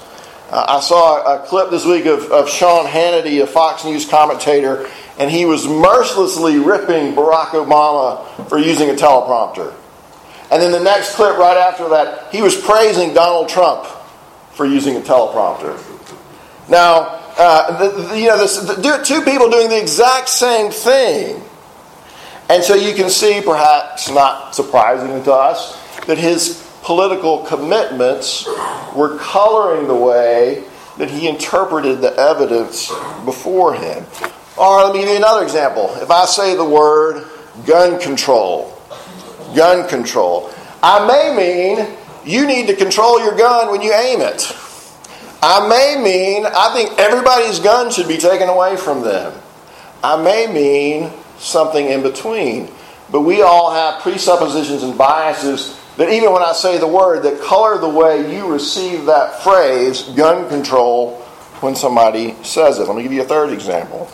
Uh, 0.49 0.65
I 0.67 0.79
saw 0.79 1.35
a 1.35 1.45
clip 1.45 1.69
this 1.69 1.85
week 1.85 2.05
of, 2.05 2.31
of 2.31 2.49
Sean 2.49 2.85
Hannity, 2.85 3.41
a 3.41 3.47
Fox 3.47 3.83
News 3.83 4.07
commentator, 4.07 4.87
and 5.19 5.29
he 5.29 5.45
was 5.45 5.67
mercilessly 5.67 6.57
ripping 6.57 7.15
Barack 7.15 7.47
Obama 7.47 8.47
for 8.47 8.57
using 8.57 8.89
a 8.89 8.93
teleprompter. 8.93 9.73
And 10.49 10.61
then 10.61 10.71
the 10.71 10.79
next 10.79 11.15
clip 11.15 11.37
right 11.37 11.57
after 11.57 11.89
that, 11.89 12.31
he 12.31 12.41
was 12.41 12.55
praising 12.55 13.13
Donald 13.13 13.49
Trump 13.49 13.85
for 14.51 14.65
using 14.65 14.95
a 14.95 15.01
teleprompter. 15.01 15.77
Now, 16.69 17.21
uh, 17.37 17.77
the, 17.77 18.17
you 18.17 18.27
know, 18.27 18.37
this, 18.37 18.57
the, 18.57 19.01
two 19.05 19.21
people 19.21 19.49
doing 19.49 19.69
the 19.69 19.79
exact 19.79 20.29
same 20.29 20.71
thing. 20.71 21.41
And 22.49 22.63
so 22.63 22.75
you 22.75 22.95
can 22.95 23.09
see, 23.09 23.41
perhaps 23.41 24.09
not 24.09 24.55
surprising 24.55 25.23
to 25.23 25.33
us, 25.33 25.77
that 26.05 26.17
his 26.17 26.65
political 26.81 27.39
commitments 27.39 28.47
were 28.95 29.17
coloring 29.17 29.87
the 29.87 29.95
way 29.95 30.63
that 30.97 31.09
he 31.09 31.27
interpreted 31.27 31.99
the 32.01 32.15
evidence 32.15 32.89
before 33.25 33.73
him. 33.73 34.05
Or 34.57 34.83
let 34.85 34.93
me 34.93 35.01
give 35.01 35.09
you 35.09 35.17
another 35.17 35.43
example. 35.43 35.93
If 35.97 36.09
I 36.09 36.25
say 36.25 36.55
the 36.55 36.65
word 36.65 37.27
gun 37.65 37.99
control, 37.99 38.76
gun 39.55 39.87
control. 39.87 40.51
I 40.81 41.05
may 41.05 41.35
mean 41.35 41.97
you 42.25 42.45
need 42.45 42.67
to 42.67 42.75
control 42.75 43.19
your 43.23 43.35
gun 43.35 43.71
when 43.71 43.81
you 43.81 43.93
aim 43.93 44.21
it. 44.21 44.55
I 45.41 45.67
may 45.67 46.01
mean 46.01 46.45
I 46.45 46.73
think 46.73 46.97
everybody's 46.99 47.59
gun 47.59 47.91
should 47.91 48.07
be 48.07 48.17
taken 48.17 48.49
away 48.49 48.75
from 48.75 49.01
them. 49.01 49.33
I 50.03 50.21
may 50.21 50.47
mean 50.47 51.11
something 51.37 51.85
in 51.85 52.01
between. 52.01 52.69
But 53.09 53.21
we 53.21 53.41
all 53.41 53.71
have 53.71 54.01
presuppositions 54.01 54.83
and 54.83 54.97
biases 54.97 55.79
that 55.95 56.09
even 56.09 56.33
when 56.33 56.43
I 56.43 56.51
say 56.51 56.77
the 56.77 56.87
word, 56.87 57.23
that 57.23 57.41
color 57.41 57.77
the 57.79 57.89
way 57.89 58.35
you 58.35 58.51
receive 58.51 59.05
that 59.05 59.41
phrase, 59.41 60.03
gun 60.03 60.47
control, 60.49 61.15
when 61.61 61.75
somebody 61.75 62.35
says 62.43 62.77
it. 62.79 62.87
Let 62.87 62.95
me 62.95 63.03
give 63.03 63.13
you 63.13 63.21
a 63.21 63.25
third 63.25 63.51
example. 63.51 64.09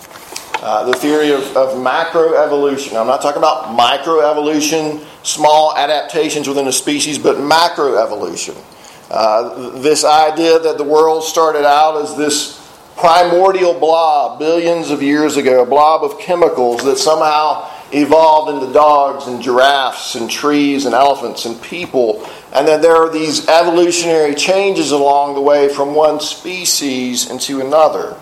Uh, 0.61 0.85
the 0.85 0.93
theory 0.93 1.31
of, 1.31 1.41
of 1.57 1.71
macroevolution. 1.77 2.97
I'm 2.97 3.07
not 3.07 3.21
talking 3.21 3.39
about 3.39 3.77
microevolution, 3.77 5.05
small 5.24 5.75
adaptations 5.75 6.48
within 6.48 6.68
a 6.68 6.72
species, 6.72 7.18
but 7.18 7.38
macroevolution. 7.38 8.62
Uh, 9.10 9.80
this 9.80 10.03
idea 10.03 10.60
that 10.60 10.77
the 10.77 10.84
world 10.84 11.24
started 11.24 11.65
out 11.65 12.01
as 12.01 12.15
this 12.15 12.60
primordial 12.96 13.80
blob 13.80 14.39
billions 14.39 14.89
of 14.89 15.01
years 15.01 15.38
ago, 15.38 15.63
a 15.63 15.65
blob 15.65 16.03
of 16.03 16.20
chemicals 16.20 16.84
that 16.84 16.98
somehow 16.98 17.70
evolved 17.92 18.51
into 18.51 18.74
dogs 18.74 19.27
and 19.27 19.42
giraffes 19.42 20.15
and 20.15 20.30
trees 20.30 20.86
and 20.86 20.96
elephants 20.96 21.46
and 21.46 21.62
people. 21.62 22.27
And 22.53 22.68
then 22.68 22.82
there 22.82 22.96
are 22.96 23.12
these 23.12 23.48
evolutionary 23.48 24.36
changes 24.36 24.92
along 24.92 25.36
the 25.36 25.42
way 25.42 25.70
from 25.70 25.94
one 25.94 26.20
species 26.20 27.30
into 27.30 27.62
another. 27.62 28.20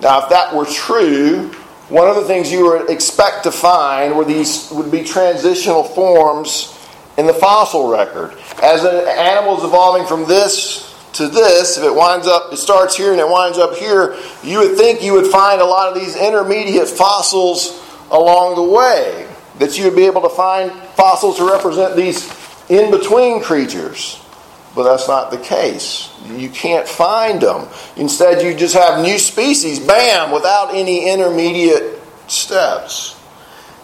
Now, 0.00 0.22
if 0.22 0.30
that 0.30 0.54
were 0.54 0.64
true, 0.64 1.52
one 1.90 2.08
of 2.08 2.14
the 2.14 2.24
things 2.24 2.50
you 2.52 2.64
would 2.66 2.88
expect 2.88 3.42
to 3.42 3.52
find 3.52 4.16
were 4.16 4.24
these 4.24 4.70
would 4.70 4.90
be 4.90 5.02
transitional 5.02 5.82
forms 5.82 6.76
in 7.18 7.26
the 7.26 7.34
fossil 7.34 7.90
record. 7.90 8.36
As 8.62 8.84
an 8.84 9.08
animal 9.08 9.58
is 9.58 9.64
evolving 9.64 10.06
from 10.06 10.26
this 10.26 10.86
to 11.14 11.26
this, 11.26 11.76
if 11.76 11.84
it 11.84 11.92
winds 11.92 12.28
up, 12.28 12.52
it 12.52 12.58
starts 12.58 12.96
here 12.96 13.10
and 13.10 13.20
it 13.20 13.28
winds 13.28 13.58
up 13.58 13.74
here, 13.74 14.16
you 14.44 14.60
would 14.60 14.76
think 14.78 15.02
you 15.02 15.12
would 15.12 15.26
find 15.26 15.60
a 15.60 15.64
lot 15.64 15.88
of 15.88 16.00
these 16.00 16.14
intermediate 16.16 16.88
fossils 16.88 17.84
along 18.12 18.54
the 18.54 18.62
way. 18.62 19.26
That 19.58 19.76
you 19.76 19.84
would 19.84 19.96
be 19.96 20.06
able 20.06 20.22
to 20.22 20.30
find 20.30 20.72
fossils 20.94 21.36
to 21.38 21.50
represent 21.50 21.96
these 21.96 22.32
in 22.70 22.90
between 22.90 23.42
creatures. 23.42 24.24
But 24.74 24.84
that's 24.84 25.08
not 25.08 25.30
the 25.30 25.38
case. 25.38 26.10
You 26.26 26.48
can't 26.48 26.86
find 26.86 27.40
them. 27.40 27.68
Instead, 27.96 28.42
you 28.42 28.54
just 28.54 28.74
have 28.74 29.02
new 29.02 29.18
species, 29.18 29.80
bam, 29.80 30.30
without 30.30 30.74
any 30.74 31.10
intermediate 31.10 32.00
steps. 32.28 33.20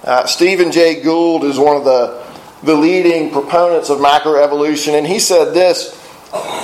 Uh, 0.05 0.25
Stephen 0.27 0.71
Jay 0.71 1.03
Gould 1.03 1.43
is 1.43 1.59
one 1.59 1.77
of 1.77 1.85
the, 1.85 2.25
the 2.63 2.75
leading 2.75 3.33
proponents 3.33 3.91
of 3.91 3.99
macroevolution, 3.99 4.97
and 4.97 5.07
he 5.07 5.19
said 5.19 5.53
this 5.53 5.91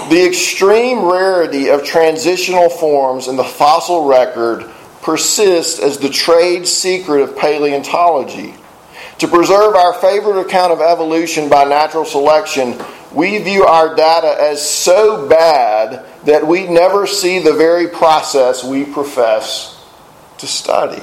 The 0.09 0.25
extreme 0.25 1.05
rarity 1.05 1.69
of 1.69 1.83
transitional 1.83 2.69
forms 2.69 3.27
in 3.27 3.35
the 3.35 3.45
fossil 3.45 4.05
record 4.05 4.71
persists 5.03 5.81
as 5.81 5.99
the 5.99 6.09
trade 6.09 6.69
secret 6.69 7.23
of 7.23 7.37
paleontology. 7.37 8.55
To 9.23 9.29
preserve 9.29 9.77
our 9.77 9.95
favorite 9.95 10.41
account 10.41 10.73
of 10.73 10.81
evolution 10.81 11.49
by 11.49 11.63
natural 11.63 12.05
selection, 12.05 12.77
we 13.13 13.39
view 13.39 13.63
our 13.63 13.95
data 13.95 14.35
as 14.37 14.69
so 14.69 15.29
bad 15.29 16.05
that 16.25 16.45
we 16.45 16.67
never 16.67 17.07
see 17.07 17.39
the 17.39 17.53
very 17.53 17.87
process 17.87 18.65
we 18.65 18.85
profess 18.85 19.81
to 20.39 20.49
study. 20.49 21.01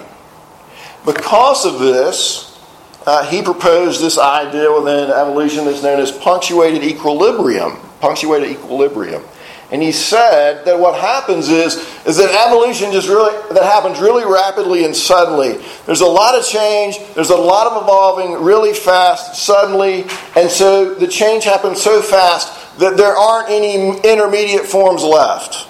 Because 1.06 1.66
of 1.66 1.80
this, 1.80 2.60
uh, 3.06 3.26
he 3.26 3.42
proposed 3.42 4.02
this 4.02 4.18
idea 4.18 4.70
within 4.70 5.10
evolution 5.10 5.64
that's 5.64 5.82
known 5.82 6.02
as 6.02 6.12
punctuated 6.12 6.84
equilibrium. 6.84 7.78
Punctuated 8.02 8.52
equilibrium. 8.52 9.24
And 9.72 9.84
he 9.84 9.92
said 9.92 10.66
that 10.66 10.80
what 10.80 11.00
happens 11.00 11.50
is, 11.50 11.76
is 12.06 12.18
that 12.18 12.32
evolution 12.48 12.92
just 12.92 13.08
really 13.08 13.36
that 13.54 13.64
happens 13.64 14.00
really 14.00 14.26
rapidly 14.26 14.84
and 14.84 14.96
suddenly. 14.96 15.64
There's 15.86 16.02
a 16.02 16.08
lot 16.08 16.36
of 16.36 16.44
change, 16.44 16.98
there's 17.14 17.30
a 17.30 17.38
lot 17.38 17.68
of 17.68 17.84
evolving 17.84 18.44
really 18.44 18.74
fast, 18.74 19.36
suddenly, 19.44 20.06
and 20.36 20.50
so 20.50 20.96
the 20.96 21.08
change 21.08 21.44
happens 21.44 21.82
so 21.82 22.02
fast 22.02 22.80
that 22.80 22.98
there 22.98 23.16
aren't 23.16 23.50
any 23.50 24.00
intermediate 24.00 24.66
forms 24.66 25.04
left. 25.04 25.68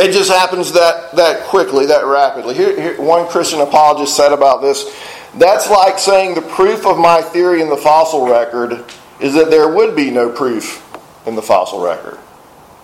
It 0.00 0.12
just 0.12 0.30
happens 0.30 0.72
that, 0.72 1.14
that 1.16 1.44
quickly, 1.44 1.86
that 1.86 2.04
rapidly. 2.04 2.54
Here, 2.54 2.80
here, 2.80 3.00
one 3.00 3.28
Christian 3.28 3.60
apologist 3.60 4.16
said 4.16 4.32
about 4.32 4.60
this 4.60 4.92
that's 5.34 5.70
like 5.70 5.98
saying 5.98 6.34
the 6.34 6.42
proof 6.42 6.86
of 6.86 6.98
my 6.98 7.20
theory 7.20 7.60
in 7.60 7.68
the 7.68 7.76
fossil 7.76 8.26
record 8.26 8.84
is 9.20 9.34
that 9.34 9.50
there 9.50 9.68
would 9.68 9.94
be 9.94 10.10
no 10.10 10.30
proof 10.30 10.87
in 11.28 11.36
the 11.36 11.42
fossil 11.42 11.80
record. 11.80 12.18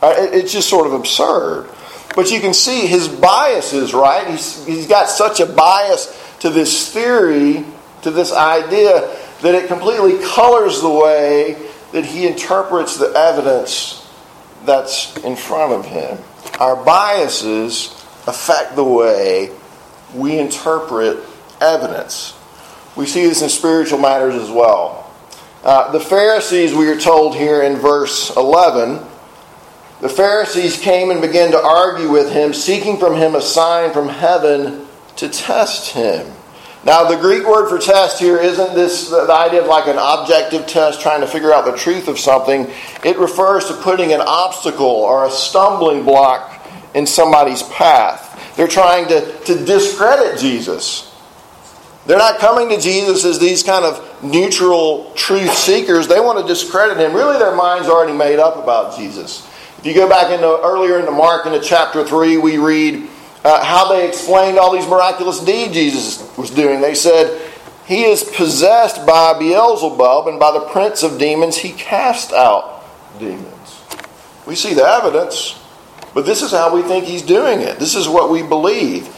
Uh, 0.00 0.14
it's 0.18 0.52
just 0.52 0.68
sort 0.68 0.86
of 0.86 0.92
absurd. 0.92 1.68
But 2.14 2.30
you 2.30 2.40
can 2.40 2.54
see 2.54 2.86
his 2.86 3.08
biases, 3.08 3.92
right? 3.92 4.28
He's, 4.28 4.64
he's 4.66 4.86
got 4.86 5.08
such 5.08 5.40
a 5.40 5.46
bias 5.46 6.16
to 6.40 6.50
this 6.50 6.92
theory, 6.92 7.64
to 8.02 8.10
this 8.10 8.32
idea, 8.32 9.16
that 9.42 9.54
it 9.54 9.66
completely 9.66 10.24
colors 10.24 10.80
the 10.80 10.90
way 10.90 11.56
that 11.92 12.04
he 12.04 12.26
interprets 12.26 12.98
the 12.98 13.06
evidence 13.06 14.08
that's 14.64 15.16
in 15.18 15.36
front 15.36 15.72
of 15.72 15.86
him. 15.86 16.18
Our 16.60 16.76
biases 16.84 17.88
affect 18.26 18.76
the 18.76 18.84
way 18.84 19.50
we 20.14 20.38
interpret 20.38 21.18
evidence. 21.60 22.34
We 22.96 23.06
see 23.06 23.26
this 23.26 23.42
in 23.42 23.48
spiritual 23.48 23.98
matters 23.98 24.34
as 24.34 24.50
well. 24.50 25.03
Uh, 25.64 25.90
the 25.92 26.00
Pharisees, 26.00 26.74
we 26.74 26.88
are 26.88 27.00
told 27.00 27.34
here 27.34 27.62
in 27.62 27.76
verse 27.76 28.36
11, 28.36 29.02
the 30.02 30.10
Pharisees 30.10 30.78
came 30.78 31.10
and 31.10 31.22
began 31.22 31.52
to 31.52 31.58
argue 31.58 32.10
with 32.10 32.30
him, 32.30 32.52
seeking 32.52 32.98
from 32.98 33.14
him 33.14 33.34
a 33.34 33.40
sign 33.40 33.90
from 33.90 34.10
heaven 34.10 34.86
to 35.16 35.26
test 35.30 35.92
him. 35.92 36.30
Now, 36.84 37.04
the 37.04 37.16
Greek 37.16 37.46
word 37.46 37.70
for 37.70 37.78
test 37.78 38.18
here 38.18 38.36
isn't 38.36 38.74
this 38.74 39.08
the 39.08 39.32
idea 39.32 39.62
of 39.62 39.66
like 39.66 39.86
an 39.86 39.96
objective 39.96 40.66
test 40.66 41.00
trying 41.00 41.22
to 41.22 41.26
figure 41.26 41.50
out 41.50 41.64
the 41.64 41.74
truth 41.74 42.08
of 42.08 42.18
something. 42.18 42.70
It 43.02 43.16
refers 43.16 43.64
to 43.68 43.74
putting 43.74 44.12
an 44.12 44.20
obstacle 44.20 44.84
or 44.84 45.24
a 45.24 45.30
stumbling 45.30 46.04
block 46.04 46.62
in 46.94 47.06
somebody's 47.06 47.62
path. 47.62 48.54
They're 48.54 48.68
trying 48.68 49.08
to, 49.08 49.38
to 49.44 49.64
discredit 49.64 50.38
Jesus. 50.38 51.10
They're 52.06 52.18
not 52.18 52.38
coming 52.38 52.68
to 52.68 52.78
Jesus 52.78 53.24
as 53.24 53.38
these 53.38 53.62
kind 53.62 53.84
of 53.84 54.22
neutral 54.22 55.10
truth 55.14 55.54
seekers. 55.54 56.06
They 56.06 56.20
want 56.20 56.38
to 56.38 56.46
discredit 56.46 56.98
him. 56.98 57.14
Really, 57.14 57.38
their 57.38 57.56
mind's 57.56 57.88
already 57.88 58.16
made 58.16 58.38
up 58.38 58.56
about 58.62 58.96
Jesus. 58.96 59.46
If 59.78 59.86
you 59.86 59.94
go 59.94 60.08
back 60.08 60.30
into 60.30 60.46
earlier 60.62 60.98
into 60.98 61.12
Mark 61.12 61.46
into 61.46 61.60
chapter 61.60 62.04
3, 62.04 62.36
we 62.38 62.58
read 62.58 63.08
uh, 63.42 63.64
how 63.64 63.90
they 63.90 64.06
explained 64.06 64.58
all 64.58 64.72
these 64.72 64.86
miraculous 64.86 65.40
deeds 65.40 65.74
Jesus 65.74 66.36
was 66.36 66.50
doing. 66.50 66.80
They 66.80 66.94
said, 66.94 67.40
He 67.86 68.04
is 68.04 68.22
possessed 68.22 69.06
by 69.06 69.38
Beelzebub, 69.38 70.28
and 70.28 70.38
by 70.38 70.52
the 70.52 70.66
prince 70.66 71.02
of 71.02 71.18
demons, 71.18 71.56
he 71.56 71.72
cast 71.72 72.32
out 72.32 72.84
demons. 73.18 73.82
We 74.46 74.54
see 74.54 74.74
the 74.74 74.84
evidence, 74.84 75.58
but 76.12 76.26
this 76.26 76.42
is 76.42 76.50
how 76.50 76.74
we 76.74 76.82
think 76.82 77.04
he's 77.06 77.22
doing 77.22 77.60
it. 77.60 77.78
This 77.78 77.94
is 77.94 78.08
what 78.08 78.30
we 78.30 78.42
believe. 78.42 79.08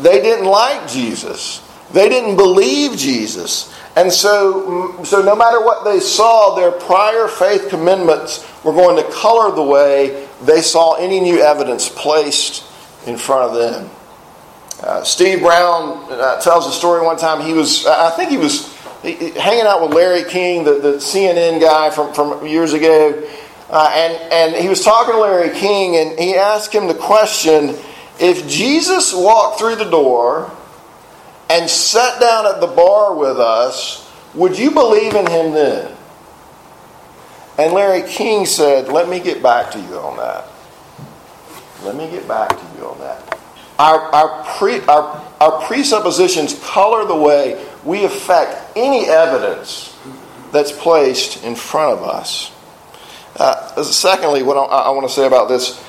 They 0.00 0.20
didn't 0.20 0.46
like 0.46 0.88
Jesus. 0.88 1.62
They 1.92 2.08
didn't 2.08 2.36
believe 2.36 2.96
Jesus. 2.96 3.74
And 3.96 4.12
so, 4.12 5.02
so 5.04 5.22
no 5.22 5.34
matter 5.34 5.60
what 5.60 5.84
they 5.84 6.00
saw, 6.00 6.54
their 6.54 6.70
prior 6.70 7.26
faith 7.28 7.68
commitments 7.68 8.46
were 8.62 8.72
going 8.72 9.02
to 9.02 9.10
color 9.10 9.54
the 9.54 9.62
way 9.62 10.28
they 10.42 10.60
saw 10.60 10.94
any 10.94 11.18
new 11.20 11.40
evidence 11.40 11.88
placed 11.88 12.64
in 13.06 13.16
front 13.16 13.50
of 13.50 13.56
them. 13.56 13.90
Uh, 14.80 15.02
Steve 15.02 15.40
Brown 15.40 16.06
uh, 16.12 16.40
tells 16.40 16.66
a 16.66 16.72
story 16.72 17.04
one 17.04 17.16
time. 17.16 17.44
He 17.44 17.52
was, 17.52 17.86
I 17.86 18.10
think 18.10 18.30
he 18.30 18.36
was 18.36 18.72
hanging 19.02 19.66
out 19.66 19.82
with 19.82 19.92
Larry 19.92 20.24
King, 20.24 20.62
the, 20.64 20.74
the 20.74 20.92
CNN 20.94 21.60
guy 21.60 21.90
from, 21.90 22.12
from 22.14 22.46
years 22.46 22.74
ago. 22.74 23.28
Uh, 23.70 23.90
and, 23.92 24.32
and 24.32 24.62
he 24.62 24.68
was 24.68 24.84
talking 24.84 25.14
to 25.14 25.20
Larry 25.20 25.56
King, 25.58 25.96
and 25.96 26.18
he 26.18 26.36
asked 26.36 26.72
him 26.72 26.86
the 26.86 26.94
question 26.94 27.74
if 28.20 28.48
Jesus 28.48 29.12
walked 29.12 29.58
through 29.58 29.76
the 29.76 29.90
door 29.90 30.52
and 31.50 31.68
sat 31.68 32.20
down 32.20 32.46
at 32.46 32.60
the 32.60 32.66
bar 32.66 33.14
with 33.14 33.38
us, 33.38 34.10
would 34.34 34.58
you 34.58 34.70
believe 34.70 35.14
in 35.14 35.26
him 35.26 35.52
then? 35.52 35.96
And 37.58 37.72
Larry 37.72 38.08
King 38.08 38.46
said, 38.46 38.88
Let 38.88 39.08
me 39.08 39.18
get 39.18 39.42
back 39.42 39.72
to 39.72 39.80
you 39.80 39.96
on 39.96 40.16
that. 40.18 40.46
Let 41.84 41.96
me 41.96 42.10
get 42.10 42.26
back 42.28 42.50
to 42.50 42.78
you 42.78 42.86
on 42.86 42.98
that. 43.00 43.38
Our, 43.78 44.00
our, 44.00 44.44
pre, 44.58 44.80
our, 44.82 45.24
our 45.40 45.66
presuppositions 45.66 46.58
color 46.64 47.06
the 47.06 47.16
way 47.16 47.64
we 47.84 48.04
affect 48.04 48.76
any 48.76 49.06
evidence 49.06 49.96
that's 50.52 50.72
placed 50.72 51.44
in 51.44 51.54
front 51.54 51.98
of 51.98 52.04
us. 52.04 52.52
Uh, 53.36 53.82
secondly, 53.84 54.42
what 54.42 54.56
I, 54.56 54.64
I 54.64 54.90
want 54.90 55.06
to 55.08 55.14
say 55.14 55.26
about 55.26 55.48
this 55.48 55.82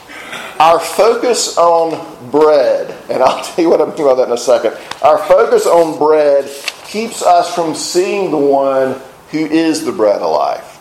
our 0.60 0.80
focus 0.80 1.58
on 1.58 2.30
bread, 2.32 2.96
and 3.10 3.24
I'll 3.24 3.44
tell 3.44 3.64
you 3.64 3.70
what 3.70 3.82
I 3.82 3.86
mean 3.86 3.98
by 3.98 4.14
that 4.16 4.28
in 4.28 4.34
a 4.34 4.38
second. 4.38 4.74
Our 5.02 5.18
focus 5.18 5.66
on 5.66 5.98
bread 5.98 6.50
keeps 6.86 7.22
us 7.22 7.54
from 7.54 7.76
seeing 7.76 8.32
the 8.32 8.38
one 8.38 9.00
who 9.32 9.46
is 9.46 9.86
the 9.86 9.92
bread 9.92 10.22
of 10.22 10.32
life. 10.32 10.76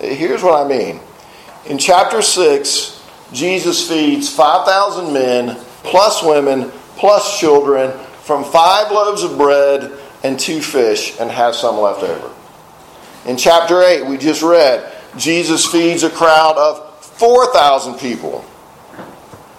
Here's 0.00 0.42
what 0.42 0.64
I 0.64 0.68
mean. 0.68 1.00
In 1.66 1.76
chapter 1.76 2.22
6, 2.22 2.96
Jesus 3.32 3.88
feeds 3.88 4.34
5,000 4.34 5.12
men, 5.12 5.56
plus 5.82 6.22
women, 6.22 6.70
plus 6.96 7.38
children, 7.38 7.90
from 8.22 8.44
five 8.44 8.90
loaves 8.90 9.22
of 9.22 9.36
bread 9.36 9.92
and 10.22 10.38
two 10.38 10.60
fish, 10.60 11.18
and 11.20 11.30
has 11.30 11.58
some 11.58 11.78
left 11.78 12.02
over. 12.02 12.34
In 13.26 13.36
chapter 13.36 13.82
8, 13.82 14.06
we 14.06 14.16
just 14.16 14.42
read, 14.42 14.90
Jesus 15.16 15.66
feeds 15.66 16.02
a 16.02 16.10
crowd 16.10 16.56
of 16.56 17.04
4,000 17.04 17.98
people 17.98 18.44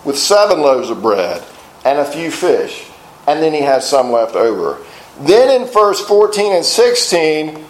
with 0.05 0.17
seven 0.17 0.62
loaves 0.62 0.89
of 0.89 1.01
bread 1.01 1.43
and 1.86 2.00
a 2.00 2.05
few 2.05 2.31
fish, 2.31 2.89
and 3.27 3.41
then 3.41 3.53
he 3.53 3.62
has 3.62 3.88
some 3.88 4.12
left 4.12 4.36
over. 4.36 4.77
Then 5.22 5.62
in 5.62 5.67
verse 5.67 6.00
14 6.05 6.53
and 6.53 6.65
16, 6.65 7.65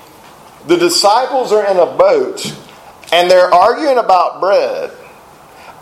the 0.68 0.78
disciples 0.78 1.52
are 1.52 1.66
in 1.70 1.78
a 1.78 1.86
boat 1.86 2.46
and 3.12 3.30
they're 3.30 3.54
arguing 3.54 3.98
about 3.98 4.40
bread. 4.40 4.92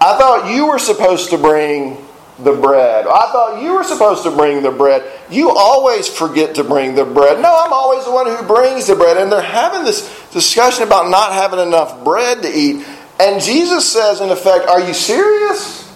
I 0.01 0.17
thought 0.17 0.53
you 0.53 0.67
were 0.67 0.79
supposed 0.79 1.29
to 1.31 1.37
bring 1.37 1.97
the 2.39 2.53
bread. 2.53 3.05
I 3.05 3.31
thought 3.31 3.61
you 3.61 3.73
were 3.73 3.83
supposed 3.83 4.23
to 4.23 4.31
bring 4.31 4.63
the 4.63 4.71
bread. 4.71 5.03
You 5.29 5.51
always 5.51 6.07
forget 6.07 6.55
to 6.55 6.63
bring 6.63 6.95
the 6.95 7.03
bread. 7.03 7.41
No, 7.41 7.53
I'm 7.53 7.73
always 7.73 8.05
the 8.05 8.11
one 8.11 8.27
who 8.27 8.41
brings 8.47 8.87
the 8.87 8.95
bread. 8.95 9.17
And 9.17 9.31
they're 9.31 9.41
having 9.41 9.83
this 9.83 10.07
discussion 10.31 10.83
about 10.83 11.09
not 11.09 11.33
having 11.33 11.59
enough 11.59 12.03
bread 12.03 12.41
to 12.43 12.49
eat. 12.49 12.85
And 13.19 13.41
Jesus 13.41 13.91
says, 13.91 14.21
in 14.21 14.29
effect, 14.29 14.67
Are 14.67 14.79
you 14.79 14.93
serious? 14.93 15.88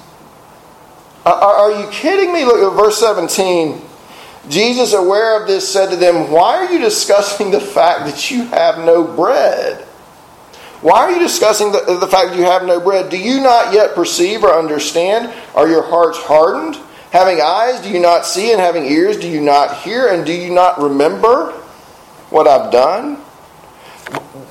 Are, 1.26 1.72
you 1.72 1.88
kidding 1.90 2.34
me? 2.34 2.44
Look 2.44 2.58
at 2.58 2.76
verse 2.76 2.98
17. 3.00 3.82
Jesus, 4.50 4.94
aware 4.94 5.42
of 5.42 5.48
this, 5.48 5.72
said 5.72 5.90
to 5.90 5.96
them, 5.96 6.30
Why 6.32 6.58
are 6.58 6.72
you 6.72 6.80
discussing 6.80 7.50
the 7.52 7.62
fact 7.62 8.06
that 8.06 8.30
you 8.30 8.44
have 8.48 8.80
no 8.80 9.04
bread? 9.06 9.86
Why 10.82 11.04
are 11.04 11.12
you 11.12 11.20
discussing 11.20 11.72
the, 11.72 11.98
the 11.98 12.08
fact 12.08 12.32
that 12.32 12.38
you 12.38 12.44
have 12.44 12.66
no 12.66 12.82
bread? 12.82 13.10
Do 13.10 13.18
you 13.18 13.40
not 13.40 13.74
yet 13.74 13.96
perceive 13.96 14.44
or 14.44 14.54
understand? 14.54 15.34
Are 15.56 15.70
your 15.70 15.84
hearts 15.84 16.18
hardened? 16.18 16.78
Having 17.12 17.40
eyes, 17.42 17.80
do 17.80 17.90
you 17.90 18.02
not 18.02 18.26
see? 18.26 18.52
And 18.52 18.60
having 18.60 18.86
ears, 18.86 19.18
do 19.18 19.30
you 19.30 19.40
not 19.40 19.78
hear? 19.78 20.10
And 20.10 20.26
do 20.26 20.34
you 20.34 20.54
not 20.54 20.82
remember 20.82 21.52
what 22.32 22.48
I've 22.48 22.70
done? 22.70 23.18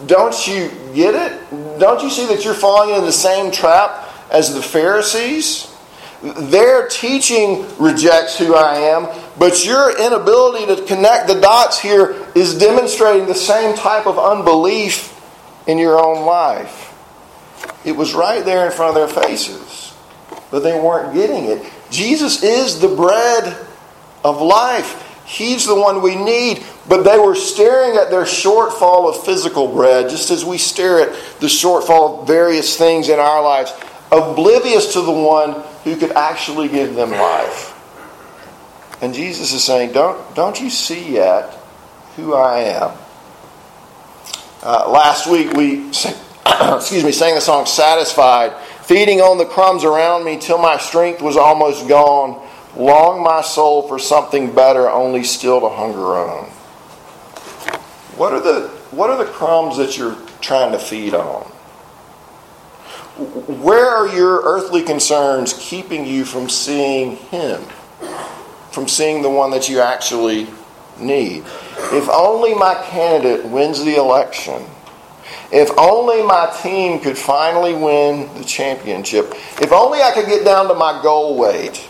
Don't 0.07 0.47
you 0.47 0.71
get 0.95 1.15
it? 1.15 1.79
Don't 1.79 2.03
you 2.03 2.09
see 2.09 2.27
that 2.29 2.47
you're 2.47 2.55
falling 2.55 2.91
into 2.91 3.05
the 3.05 3.13
same 3.13 3.51
trap 3.51 4.09
as 4.31 4.55
the 4.55 4.63
Pharisees? 4.63 5.72
Their 6.23 6.87
teaching 6.87 7.67
rejects 7.79 8.39
who 8.39 8.55
I 8.55 8.77
am, 8.77 9.09
but 9.39 9.65
your 9.65 9.99
inability 9.99 10.67
to 10.67 10.85
connect 10.87 11.27
the 11.27 11.41
dots 11.41 11.81
here 11.81 12.15
is 12.37 12.57
demonstrating 12.57 13.27
the 13.27 13.35
same 13.35 13.75
type 13.77 14.07
of 14.07 14.19
unbelief 14.19 15.21
in 15.67 15.79
your 15.79 15.99
own 15.99 16.25
life. 16.25 16.91
It 17.85 17.97
was 17.97 18.15
right 18.15 18.45
there 18.45 18.67
in 18.67 18.73
front 18.73 18.97
of 18.97 19.15
their 19.15 19.23
faces, 19.23 19.95
but 20.53 20.61
they 20.61 20.79
weren't 20.79 21.13
getting 21.13 21.47
it. 21.47 21.69
Jesus 21.91 22.45
is 22.45 22.79
the 22.79 22.89
bread 22.89 23.67
of 24.25 24.41
life. 24.41 25.09
He's 25.25 25.67
the 25.67 25.75
one 25.75 26.03
we 26.03 26.15
need. 26.15 26.65
But 26.89 27.03
they 27.03 27.19
were 27.19 27.35
staring 27.35 27.97
at 27.97 28.11
their 28.11 28.25
shortfall 28.25 29.09
of 29.09 29.25
physical 29.25 29.73
bread, 29.73 30.09
just 30.09 30.31
as 30.31 30.45
we 30.45 30.59
stare 30.59 31.01
at 31.01 31.41
the 31.41 31.47
shortfall 31.47 32.21
of 32.21 32.27
various 32.27 32.77
things 32.77 33.09
in 33.09 33.19
our 33.19 33.43
lives, 33.43 33.73
oblivious 34.11 34.93
to 34.95 35.01
the 35.01 35.13
one 35.13 35.63
who 35.85 35.97
could 35.97 36.13
actually 36.13 36.69
give 36.69 36.95
them 36.95 37.11
life. 37.11 37.79
And 39.03 39.13
Jesus 39.15 39.53
is 39.53 39.65
saying, 39.65 39.93
Don't, 39.93 40.35
don't 40.35 40.61
you 40.61 40.71
see 40.71 41.15
yet 41.15 41.55
who 42.17 42.35
I 42.35 42.61
am? 42.61 42.97
Uh, 44.63 44.89
last 44.89 45.27
week 45.27 45.53
we 45.55 45.89
excuse 46.77 47.03
me 47.03 47.11
sang 47.11 47.35
the 47.35 47.41
song 47.41 47.67
"Satisfied," 47.67 48.55
feeding 48.83 49.21
on 49.21 49.39
the 49.39 49.45
crumbs 49.45 49.83
around 49.83 50.25
me 50.25 50.39
till 50.39 50.59
my 50.59 50.77
strength 50.79 51.21
was 51.21 51.37
almost 51.37 51.89
gone. 51.89 52.49
Long 52.77 53.23
my 53.23 53.43
soul 53.43 53.87
for 53.89 53.99
something 53.99 54.55
better, 54.55 54.89
only 54.89 55.25
still 55.25 55.61
to 55.61 55.69
hunger 55.69 56.17
on. 56.17 56.45
What 58.17 58.33
are 58.33 58.41
the 58.41 58.69
what 58.93 59.11
are 59.11 59.19
the 59.19 59.31
crumbs 59.31 59.77
that 59.79 59.99
you're 59.99 60.17
trying 60.41 60.73
to 60.73 60.79
feed 60.79 61.15
on? 61.15 61.52
Where 63.17 63.89
are 63.89 64.09
your 64.09 64.41
earthly 64.43 64.83
concerns 64.83 65.53
keeping 65.59 66.07
you 66.07 66.25
from 66.25 66.49
seeing 66.49 67.17
Him? 67.17 67.63
From 68.71 68.89
seeing 68.89 69.21
the 69.21 69.29
one 69.29 69.51
that 69.51 69.69
you 69.69 69.81
actually 69.81 70.47
need? 70.99 71.45
If 71.93 72.09
only 72.09 72.55
my 72.55 72.75
candidate 72.87 73.45
wins 73.45 73.85
the 73.85 73.97
election. 73.97 74.65
If 75.53 75.71
only 75.77 76.23
my 76.23 76.51
team 76.63 77.01
could 77.01 77.19
finally 77.19 77.75
win 77.75 78.33
the 78.39 78.45
championship. 78.45 79.35
If 79.61 79.73
only 79.73 80.01
I 80.01 80.13
could 80.13 80.27
get 80.27 80.45
down 80.45 80.69
to 80.69 80.75
my 80.75 81.03
goal 81.03 81.37
weight. 81.37 81.87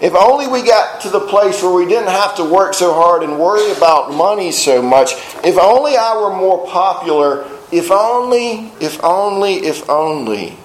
If 0.00 0.16
only 0.16 0.48
we 0.48 0.66
got 0.66 1.00
to 1.02 1.10
the 1.10 1.20
place 1.20 1.62
where 1.62 1.72
we 1.72 1.86
didn't 1.86 2.08
have 2.08 2.34
to 2.36 2.44
work 2.44 2.74
so 2.74 2.92
hard 2.92 3.22
and 3.22 3.38
worry 3.38 3.70
about 3.70 4.12
money 4.12 4.50
so 4.50 4.82
much. 4.82 5.12
If 5.44 5.56
only 5.58 5.96
I 5.96 6.20
were 6.20 6.34
more 6.34 6.66
popular. 6.66 7.48
If 7.70 7.90
only, 7.92 8.72
if 8.80 9.02
only, 9.02 9.54
if 9.54 9.88
only. 9.88 10.56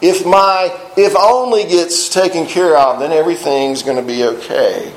If 0.00 0.26
my 0.26 0.70
if 0.96 1.14
only 1.16 1.64
gets 1.64 2.08
taken 2.08 2.46
care 2.46 2.76
of, 2.76 3.00
then 3.00 3.12
everything's 3.12 3.82
going 3.82 3.96
to 3.96 4.02
be 4.02 4.24
okay. 4.24 4.92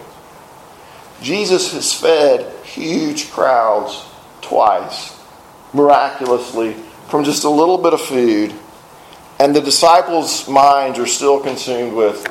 Jesus 1.21 1.73
has 1.73 1.93
fed 1.93 2.53
huge 2.63 3.31
crowds 3.31 4.03
twice, 4.41 5.17
miraculously, 5.73 6.73
from 7.10 7.23
just 7.23 7.43
a 7.43 7.49
little 7.49 7.77
bit 7.77 7.93
of 7.93 8.01
food, 8.01 8.53
and 9.39 9.55
the 9.55 9.62
disciples' 9.62 10.47
minds 10.47 10.99
are 10.99 11.07
still 11.07 11.39
consumed 11.39 11.93
with, 11.93 12.25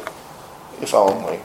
if 0.80 0.94
only. 0.94 1.40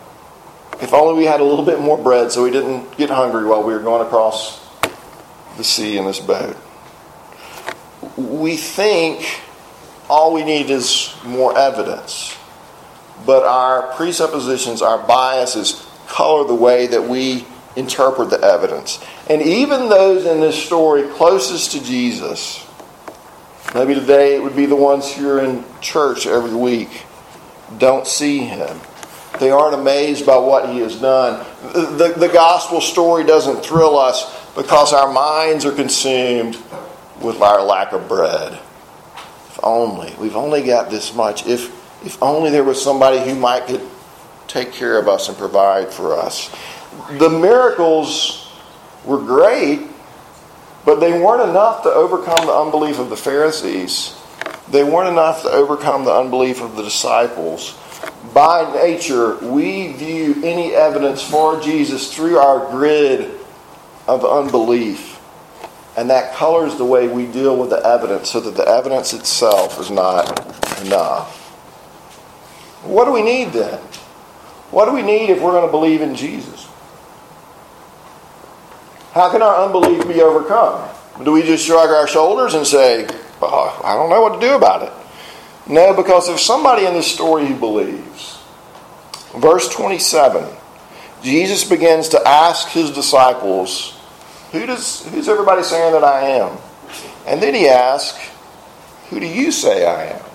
If 0.81 0.93
only 0.93 1.15
we 1.15 1.25
had 1.25 1.39
a 1.39 1.43
little 1.43 1.65
bit 1.65 1.79
more 1.79 1.97
bread 1.97 2.31
so 2.31 2.43
we 2.43 2.51
didn't 2.51 2.97
get 2.97 3.09
hungry 3.09 3.45
while 3.45 3.63
we 3.63 3.73
were 3.73 3.79
going 3.79 4.05
across 4.05 4.59
the 5.57 5.63
sea 5.63 5.97
in 5.97 6.05
this 6.05 6.19
boat. 6.19 6.57
We 8.17 8.57
think 8.57 9.41
all 10.11 10.33
we 10.33 10.43
need 10.43 10.69
is 10.69 11.15
more 11.23 11.57
evidence. 11.57 12.37
But 13.25 13.43
our 13.43 13.93
presuppositions, 13.95 14.81
our 14.81 14.97
biases, 15.07 15.87
color 16.07 16.45
the 16.45 16.53
way 16.53 16.87
that 16.87 17.01
we 17.01 17.45
interpret 17.77 18.29
the 18.29 18.41
evidence. 18.41 19.01
And 19.29 19.41
even 19.41 19.87
those 19.87 20.25
in 20.25 20.41
this 20.41 20.61
story 20.61 21.03
closest 21.13 21.71
to 21.71 21.83
Jesus, 21.83 22.67
maybe 23.73 23.95
today 23.95 24.35
it 24.35 24.43
would 24.43 24.55
be 24.55 24.65
the 24.65 24.75
ones 24.75 25.13
who 25.13 25.29
are 25.29 25.39
in 25.39 25.63
church 25.79 26.27
every 26.27 26.53
week, 26.53 26.89
don't 27.77 28.05
see 28.05 28.39
him. 28.39 28.81
They 29.39 29.49
aren't 29.49 29.75
amazed 29.75 30.25
by 30.25 30.35
what 30.35 30.67
he 30.67 30.79
has 30.79 30.99
done. 30.99 31.45
The, 31.73 32.13
the, 32.17 32.27
gospel 32.27 32.81
story 32.81 33.23
doesn't 33.23 33.63
thrill 33.63 33.97
us 33.97 34.29
because 34.55 34.91
our 34.91 35.11
minds 35.11 35.63
are 35.63 35.71
consumed 35.71 36.57
with 37.21 37.41
our 37.41 37.63
lack 37.63 37.93
of 37.93 38.09
bread. 38.09 38.59
Only. 39.63 40.13
We've 40.19 40.35
only 40.35 40.63
got 40.63 40.89
this 40.89 41.13
much. 41.13 41.45
If, 41.45 41.69
if 42.05 42.21
only 42.21 42.49
there 42.49 42.63
was 42.63 42.81
somebody 42.81 43.19
who 43.19 43.35
might 43.35 43.67
could 43.67 43.87
take 44.47 44.73
care 44.73 44.97
of 44.97 45.07
us 45.07 45.29
and 45.29 45.37
provide 45.37 45.93
for 45.93 46.13
us 46.13 46.53
the 47.11 47.29
miracles 47.29 48.51
were 49.05 49.19
great, 49.19 49.87
but 50.85 50.99
they 50.99 51.19
weren't 51.19 51.49
enough 51.49 51.83
to 51.83 51.89
overcome 51.89 52.45
the 52.45 52.53
unbelief 52.53 52.99
of 52.99 53.09
the 53.09 53.17
Pharisees. 53.17 54.17
They 54.69 54.83
weren't 54.83 55.09
enough 55.09 55.43
to 55.43 55.49
overcome 55.49 56.05
the 56.05 56.13
unbelief 56.13 56.61
of 56.61 56.75
the 56.75 56.83
disciples. 56.83 57.77
By 58.33 58.71
nature, 58.73 59.37
we 59.37 59.93
view 59.93 60.41
any 60.43 60.73
evidence 60.73 61.21
for 61.21 61.59
Jesus 61.59 62.13
through 62.13 62.37
our 62.37 62.71
grid 62.71 63.39
of 64.07 64.25
unbelief. 64.25 65.10
And 65.97 66.09
that 66.09 66.33
colors 66.33 66.77
the 66.77 66.85
way 66.85 67.07
we 67.07 67.25
deal 67.25 67.57
with 67.57 67.69
the 67.69 67.85
evidence 67.85 68.29
so 68.29 68.39
that 68.39 68.55
the 68.55 68.67
evidence 68.67 69.13
itself 69.13 69.79
is 69.79 69.91
not 69.91 70.29
enough. 70.81 71.37
What 72.83 73.05
do 73.05 73.11
we 73.11 73.21
need 73.21 73.51
then? 73.51 73.79
What 74.71 74.85
do 74.85 74.93
we 74.93 75.01
need 75.01 75.29
if 75.29 75.41
we're 75.41 75.51
going 75.51 75.65
to 75.65 75.71
believe 75.71 76.01
in 76.01 76.15
Jesus? 76.15 76.67
How 79.11 79.29
can 79.29 79.41
our 79.41 79.65
unbelief 79.65 80.07
be 80.07 80.21
overcome? 80.21 80.89
Do 81.23 81.33
we 81.33 81.43
just 81.43 81.65
shrug 81.65 81.89
our 81.89 82.07
shoulders 82.07 82.53
and 82.53 82.65
say, 82.65 83.05
oh, 83.41 83.81
I 83.83 83.95
don't 83.95 84.09
know 84.09 84.21
what 84.21 84.39
to 84.39 84.47
do 84.47 84.55
about 84.55 84.83
it? 84.83 84.93
No, 85.67 85.93
because 85.93 86.27
there's 86.27 86.41
somebody 86.41 86.85
in 86.85 86.93
this 86.93 87.11
story 87.11 87.45
who 87.45 87.55
believes. 87.55 88.39
Verse 89.35 89.69
27 89.69 90.57
Jesus 91.21 91.63
begins 91.63 92.09
to 92.09 92.27
ask 92.27 92.69
his 92.69 92.89
disciples, 92.89 93.95
Who 94.51 94.65
does, 94.65 95.05
Who's 95.07 95.29
everybody 95.29 95.63
saying 95.63 95.93
that 95.93 96.03
I 96.03 96.21
am? 96.21 96.57
And 97.25 97.41
then 97.41 97.53
he 97.53 97.67
asks, 97.67 98.19
Who 99.09 99.19
do 99.19 99.27
you 99.27 99.51
say 99.51 99.85
I 99.85 100.17
am? 100.17 100.25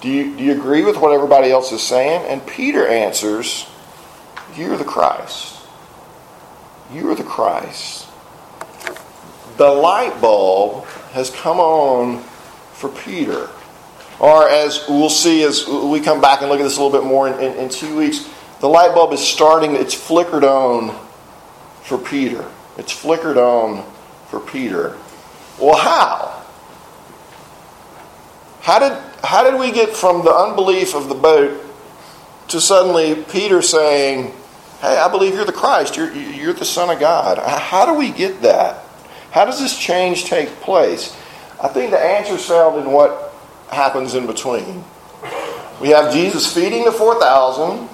Do 0.00 0.08
you, 0.08 0.36
do 0.36 0.44
you 0.44 0.52
agree 0.52 0.84
with 0.84 0.96
what 0.96 1.12
everybody 1.12 1.50
else 1.50 1.72
is 1.72 1.82
saying? 1.82 2.26
And 2.28 2.46
Peter 2.46 2.86
answers, 2.86 3.66
You're 4.56 4.76
the 4.76 4.84
Christ. 4.84 5.56
You 6.92 7.10
are 7.10 7.14
the 7.14 7.24
Christ. 7.24 8.06
The 9.56 9.68
light 9.68 10.20
bulb 10.20 10.84
has 11.12 11.30
come 11.30 11.58
on 11.58 12.22
for 12.74 12.90
Peter. 12.90 13.48
Or 14.20 14.48
as 14.48 14.84
we'll 14.88 15.10
see 15.10 15.42
as 15.42 15.66
we 15.66 16.00
come 16.00 16.20
back 16.20 16.42
and 16.42 16.50
look 16.50 16.60
at 16.60 16.62
this 16.62 16.78
a 16.78 16.82
little 16.82 16.98
bit 16.98 17.06
more 17.06 17.28
in, 17.28 17.34
in, 17.40 17.58
in 17.58 17.68
two 17.68 17.96
weeks, 17.96 18.28
the 18.60 18.68
light 18.68 18.94
bulb 18.94 19.12
is 19.12 19.20
starting, 19.20 19.74
it's 19.74 19.94
flickered 19.94 20.44
on 20.44 20.96
for 21.82 21.98
Peter. 21.98 22.48
It's 22.78 22.92
flickered 22.92 23.36
on 23.36 23.84
for 24.28 24.40
Peter. 24.40 24.96
Well, 25.58 25.76
how? 25.76 26.42
How 28.60 28.78
did, 28.78 28.92
how 29.24 29.48
did 29.48 29.58
we 29.58 29.70
get 29.70 29.96
from 29.96 30.24
the 30.24 30.34
unbelief 30.34 30.94
of 30.94 31.08
the 31.08 31.14
boat 31.14 31.62
to 32.48 32.60
suddenly 32.60 33.24
Peter 33.24 33.62
saying, 33.62 34.32
Hey, 34.80 34.98
I 34.98 35.08
believe 35.10 35.34
you're 35.34 35.44
the 35.44 35.52
Christ, 35.52 35.96
you're, 35.96 36.12
you're 36.12 36.52
the 36.52 36.64
Son 36.64 36.90
of 36.90 37.00
God? 37.00 37.38
How 37.38 37.86
do 37.86 37.94
we 37.94 38.10
get 38.10 38.42
that? 38.42 38.84
How 39.30 39.44
does 39.44 39.58
this 39.58 39.78
change 39.78 40.24
take 40.24 40.48
place? 40.60 41.16
I 41.62 41.68
think 41.68 41.90
the 41.90 41.98
answer 41.98 42.34
is 42.34 42.44
found 42.44 42.78
in 42.78 42.92
what 42.92 43.32
happens 43.70 44.14
in 44.14 44.26
between. 44.26 44.84
We 45.80 45.90
have 45.90 46.12
Jesus 46.12 46.52
feeding 46.52 46.84
the 46.84 46.92
4,000. 46.92 47.88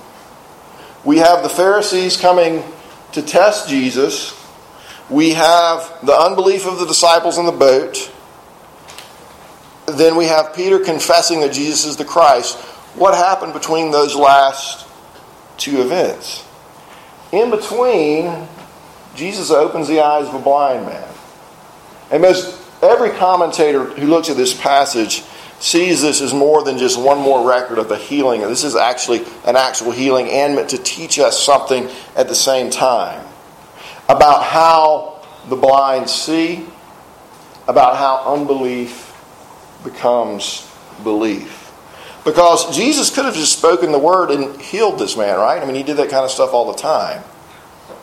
We 1.05 1.19
have 1.19 1.43
the 1.43 1.49
Pharisees 1.49 2.17
coming 2.17 2.65
to 3.13 3.23
test 3.23 3.69
Jesus. 3.69 4.42
We 5.13 5.35
have 5.35 5.99
the 6.07 6.15
unbelief 6.15 6.67
of 6.67 6.79
the 6.79 6.87
disciples 6.87 7.37
in 7.37 7.45
the 7.45 7.53
boat. 7.53 8.11
Then 9.85 10.17
we 10.17 10.25
have 10.25 10.55
Peter 10.55 10.79
confessing 10.79 11.41
that 11.41 11.53
Jesus 11.53 11.85
is 11.85 11.97
the 11.99 12.05
Christ. 12.07 12.57
What 12.95 13.15
happened 13.15 13.53
between 13.53 13.91
those 13.91 14.15
last 14.15 14.89
two 15.59 15.83
events? 15.83 16.49
In 17.31 17.51
between, 17.51 18.49
Jesus 19.15 19.51
opens 19.51 19.87
the 19.87 20.01
eyes 20.01 20.29
of 20.29 20.35
a 20.35 20.39
blind 20.39 20.87
man. 20.87 21.09
And 22.11 22.23
most 22.23 22.59
every 22.83 23.11
commentator 23.11 23.85
who 23.85 24.07
looks 24.07 24.31
at 24.31 24.39
this 24.39 24.59
passage 24.59 25.25
sees 25.61 26.01
this 26.01 26.23
as 26.23 26.33
more 26.33 26.65
than 26.65 26.79
just 26.79 26.99
one 26.99 27.19
more 27.19 27.47
record 27.47 27.79
of 27.79 27.91
the 27.91 27.99
healing. 27.99 28.41
This 28.41 28.65
is 28.65 28.77
actually 28.77 29.27
an 29.45 29.57
actual 29.57 29.93
healing 29.93 30.31
and 30.31 30.55
meant 30.55 30.71
to 30.71 30.79
teach 30.79 31.19
us 31.19 31.45
something 31.45 31.91
at 32.17 32.29
the 32.29 32.35
same 32.35 32.71
time 32.71 33.29
about 34.13 34.45
how 34.45 35.25
the 35.49 35.57
blind 35.57 36.09
see, 36.09 36.67
about 37.67 37.97
how 37.97 38.35
unbelief 38.35 39.09
becomes 39.85 40.71
belief. 41.03 41.73
Because 42.25 42.77
Jesus 42.77 43.11
could 43.11 43.25
have 43.25 43.35
just 43.35 43.59
spoken 43.59 43.91
the 43.91 43.99
word 43.99 44.31
and 44.31 44.61
healed 44.61 44.99
this 44.99 45.17
man, 45.17 45.39
right? 45.39 45.61
I 45.61 45.65
mean, 45.65 45.75
he 45.75 45.83
did 45.83 45.97
that 45.97 46.11
kind 46.11 46.25
of 46.25 46.31
stuff 46.31 46.53
all 46.53 46.71
the 46.71 46.79
time. 46.79 47.25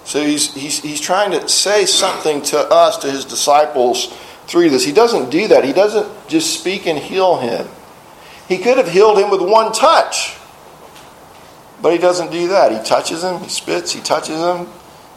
So 0.03 0.21
he's, 0.21 0.53
he's, 0.53 0.81
he's 0.81 0.99
trying 0.99 1.31
to 1.31 1.47
say 1.47 1.85
something 1.85 2.41
to 2.43 2.59
us, 2.59 2.97
to 2.97 3.11
his 3.11 3.23
disciples, 3.23 4.07
through 4.47 4.71
this. 4.71 4.83
He 4.83 4.91
doesn't 4.91 5.29
do 5.29 5.47
that. 5.49 5.63
He 5.63 5.71
doesn't 5.71 6.27
just 6.27 6.59
speak 6.59 6.87
and 6.87 6.97
heal 6.97 7.37
him. 7.37 7.67
He 8.47 8.57
could 8.57 8.77
have 8.77 8.89
healed 8.89 9.19
him 9.19 9.29
with 9.29 9.41
one 9.41 9.71
touch, 9.71 10.35
but 11.81 11.93
he 11.93 11.99
doesn't 11.99 12.31
do 12.31 12.47
that. 12.47 12.71
He 12.71 12.83
touches 12.83 13.23
him, 13.23 13.39
he 13.41 13.49
spits, 13.49 13.91
he 13.91 14.01
touches 14.01 14.39
him. 14.39 14.67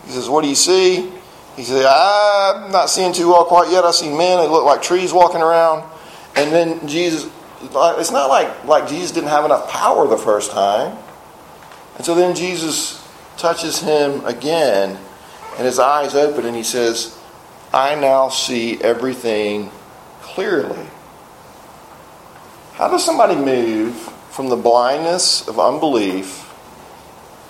He 0.04 0.12
says, 0.12 0.28
What 0.28 0.42
do 0.42 0.48
you 0.48 0.54
see? 0.54 1.10
He 1.56 1.64
says, 1.64 1.84
I'm 1.86 2.70
not 2.72 2.88
seeing 2.88 3.12
too 3.12 3.28
well 3.28 3.44
quite 3.44 3.70
yet. 3.70 3.84
I 3.84 3.90
see 3.90 4.08
men, 4.08 4.38
that 4.38 4.50
look 4.50 4.64
like 4.64 4.82
trees 4.82 5.12
walking 5.12 5.42
around. 5.42 5.88
And 6.34 6.50
then 6.50 6.88
Jesus, 6.88 7.30
it's 7.62 8.10
not 8.10 8.28
like, 8.28 8.64
like 8.64 8.88
Jesus 8.88 9.10
didn't 9.10 9.28
have 9.28 9.44
enough 9.44 9.68
power 9.68 10.06
the 10.06 10.16
first 10.16 10.50
time. 10.50 10.96
And 11.96 12.06
so 12.06 12.14
then 12.14 12.34
Jesus 12.34 13.06
touches 13.36 13.80
him 13.80 14.24
again, 14.24 14.98
and 15.58 15.66
his 15.66 15.78
eyes 15.78 16.14
open, 16.14 16.46
and 16.46 16.56
he 16.56 16.62
says, 16.62 17.18
I 17.72 17.94
now 17.94 18.30
see 18.30 18.80
everything 18.80 19.70
clearly. 20.22 20.86
How 22.74 22.88
does 22.88 23.04
somebody 23.04 23.36
move 23.36 23.94
from 24.30 24.48
the 24.48 24.56
blindness 24.56 25.46
of 25.46 25.60
unbelief 25.60 26.50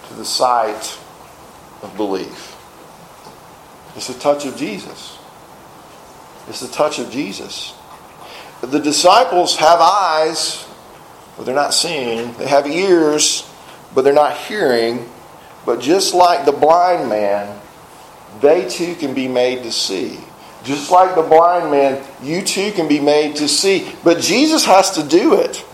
to 0.08 0.14
the 0.14 0.24
sight 0.24 0.98
of 1.82 1.96
belief? 1.96 2.56
It's 3.96 4.08
the 4.08 4.18
touch 4.18 4.46
of 4.46 4.56
Jesus. 4.56 5.18
It's 6.48 6.60
the 6.60 6.68
touch 6.68 6.98
of 6.98 7.10
Jesus. 7.10 7.74
The 8.62 8.78
disciples 8.78 9.56
have 9.56 9.80
eyes, 9.80 10.64
but 11.36 11.44
they're 11.44 11.54
not 11.54 11.74
seeing. 11.74 12.32
They 12.34 12.46
have 12.46 12.66
ears, 12.66 13.48
but 13.94 14.02
they're 14.02 14.12
not 14.12 14.36
hearing. 14.36 15.08
But 15.66 15.80
just 15.80 16.14
like 16.14 16.46
the 16.46 16.52
blind 16.52 17.08
man, 17.08 17.60
they 18.40 18.68
too 18.68 18.94
can 18.94 19.14
be 19.14 19.28
made 19.28 19.62
to 19.64 19.72
see. 19.72 20.18
Just 20.64 20.90
like 20.90 21.14
the 21.16 21.22
blind 21.22 21.70
man, 21.70 22.04
you 22.22 22.42
too 22.42 22.70
can 22.72 22.86
be 22.86 23.00
made 23.00 23.36
to 23.36 23.48
see. 23.48 23.92
But 24.04 24.20
Jesus 24.20 24.64
has 24.64 24.92
to 24.92 25.02
do 25.02 25.34
it. 25.34 25.64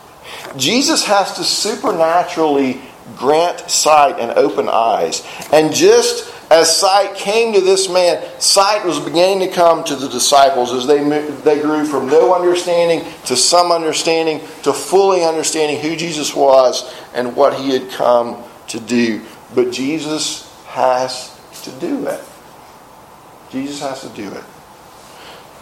Jesus 0.56 1.04
has 1.04 1.34
to 1.34 1.44
supernaturally 1.44 2.80
grant 3.16 3.70
sight 3.70 4.18
and 4.18 4.32
open 4.32 4.68
eyes. 4.68 5.26
And 5.52 5.72
just 5.74 6.34
as 6.50 6.74
sight 6.74 7.14
came 7.14 7.52
to 7.54 7.60
this 7.60 7.90
man, 7.90 8.24
sight 8.40 8.84
was 8.84 8.98
beginning 8.98 9.40
to 9.40 9.54
come 9.54 9.84
to 9.84 9.96
the 9.96 10.08
disciples 10.08 10.72
as 10.72 10.86
they, 10.86 11.02
they 11.44 11.60
grew 11.60 11.84
from 11.84 12.06
no 12.06 12.34
understanding 12.34 13.04
to 13.26 13.36
some 13.36 13.70
understanding 13.70 14.40
to 14.62 14.72
fully 14.72 15.24
understanding 15.24 15.80
who 15.80 15.94
Jesus 15.94 16.34
was 16.34 16.94
and 17.14 17.36
what 17.36 17.54
he 17.54 17.70
had 17.70 17.90
come 17.90 18.42
to 18.68 18.80
do. 18.80 19.20
But 19.54 19.72
Jesus 19.72 20.50
has 20.68 21.38
to 21.64 21.70
do 21.72 22.06
it. 22.06 22.20
Jesus 23.50 23.80
has 23.80 24.00
to 24.02 24.08
do 24.10 24.30
it. 24.30 24.44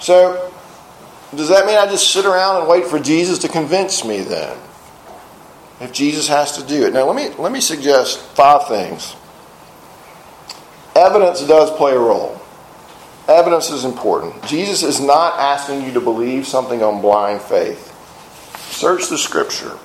So, 0.00 0.52
does 1.34 1.48
that 1.48 1.66
mean 1.66 1.76
I 1.76 1.86
just 1.86 2.12
sit 2.12 2.26
around 2.26 2.60
and 2.60 2.68
wait 2.68 2.86
for 2.86 2.98
Jesus 2.98 3.38
to 3.40 3.48
convince 3.48 4.04
me 4.04 4.20
then? 4.20 4.56
If 5.80 5.92
Jesus 5.92 6.28
has 6.28 6.56
to 6.56 6.66
do 6.66 6.86
it. 6.86 6.92
Now, 6.92 7.04
let 7.04 7.16
me, 7.16 7.34
let 7.38 7.52
me 7.52 7.60
suggest 7.60 8.20
five 8.20 8.66
things. 8.68 9.14
Evidence 10.94 11.46
does 11.46 11.70
play 11.72 11.92
a 11.92 11.98
role. 11.98 12.40
Evidence 13.28 13.70
is 13.70 13.84
important. 13.84 14.42
Jesus 14.44 14.82
is 14.82 15.00
not 15.00 15.38
asking 15.38 15.82
you 15.82 15.92
to 15.92 16.00
believe 16.00 16.46
something 16.46 16.82
on 16.82 17.02
blind 17.02 17.42
faith. 17.42 17.92
Search 18.70 19.08
the 19.08 19.18
scripture, 19.18 19.78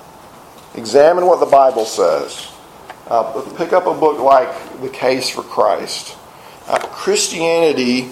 examine 0.74 1.26
what 1.26 1.40
the 1.40 1.46
Bible 1.46 1.84
says. 1.84 2.48
Uh, 3.08 3.42
pick 3.56 3.72
up 3.72 3.86
a 3.86 3.94
book 3.94 4.20
like 4.20 4.80
The 4.80 4.88
Case 4.88 5.28
for 5.28 5.42
Christ. 5.42 6.16
Uh, 6.66 6.78
Christianity 6.78 8.10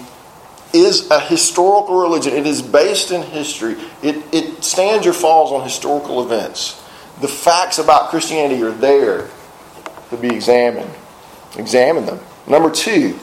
is 0.73 1.09
a 1.09 1.19
historical 1.19 1.99
religion. 1.99 2.33
It 2.33 2.45
is 2.45 2.61
based 2.61 3.11
in 3.11 3.21
history. 3.21 3.77
It, 4.03 4.23
it 4.33 4.63
stands 4.63 5.07
or 5.07 5.13
falls 5.13 5.51
on 5.51 5.63
historical 5.63 6.23
events. 6.23 6.80
The 7.21 7.27
facts 7.27 7.77
about 7.77 8.09
Christianity 8.09 8.61
are 8.63 8.71
there 8.71 9.29
to 10.09 10.17
be 10.17 10.27
examined. 10.27 10.91
Examine 11.57 12.05
them. 12.05 12.19
Number 12.47 12.71
two, 12.71 13.17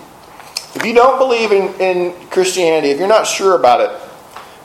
if 0.74 0.84
you 0.84 0.94
don't 0.94 1.18
believe 1.18 1.50
in, 1.50 1.74
in 1.80 2.28
Christianity, 2.28 2.90
if 2.90 2.98
you're 2.98 3.08
not 3.08 3.26
sure 3.26 3.56
about 3.56 3.80
it, 3.80 4.08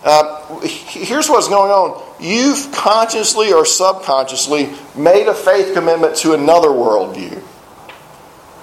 uh, 0.03 0.59
here's 0.59 1.29
what's 1.29 1.47
going 1.47 1.71
on. 1.71 2.03
You've 2.19 2.71
consciously 2.73 3.53
or 3.53 3.65
subconsciously 3.65 4.69
made 4.95 5.27
a 5.27 5.33
faith 5.33 5.73
commitment 5.73 6.15
to 6.17 6.33
another 6.33 6.67
worldview. 6.67 7.41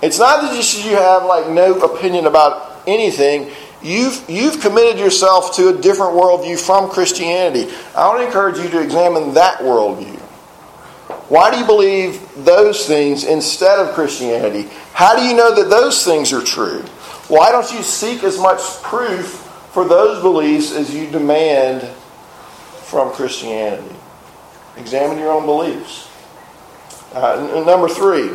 It's 0.03 0.19
not 0.19 0.43
that 0.43 0.55
just 0.55 0.85
you 0.85 0.93
have 0.93 1.25
like 1.25 1.49
no 1.49 1.79
opinion 1.81 2.27
about 2.27 2.83
anything. 2.87 3.51
You've, 3.83 4.23
you've 4.29 4.61
committed 4.61 5.01
yourself 5.01 5.57
to 5.57 5.71
a 5.71 5.81
different 5.81 6.13
worldview 6.13 6.61
from 6.61 6.91
Christianity. 6.91 7.73
I 7.97 8.07
want 8.07 8.21
to 8.21 8.27
encourage 8.27 8.59
you 8.59 8.69
to 8.69 8.81
examine 8.81 9.35
that 9.35 9.59
worldview. 9.61 10.20
Why 11.31 11.53
do 11.53 11.59
you 11.59 11.65
believe 11.65 12.21
those 12.45 12.89
things 12.89 13.23
instead 13.23 13.79
of 13.79 13.95
Christianity? 13.95 14.69
How 14.93 15.15
do 15.15 15.23
you 15.23 15.37
know 15.37 15.55
that 15.55 15.71
those 15.71 16.05
things 16.05 16.33
are 16.33 16.43
true? 16.43 16.81
Why 17.29 17.53
don't 17.53 17.73
you 17.73 17.85
seek 17.85 18.25
as 18.25 18.37
much 18.37 18.59
proof 18.83 19.29
for 19.73 19.87
those 19.87 20.21
beliefs 20.21 20.73
as 20.73 20.93
you 20.93 21.09
demand 21.09 21.87
from 22.83 23.13
Christianity? 23.13 23.95
Examine 24.77 25.19
your 25.19 25.31
own 25.31 25.47
beliefs. 25.47 26.11
Uh, 27.15 27.63
number 27.65 27.89
three, 27.89 28.31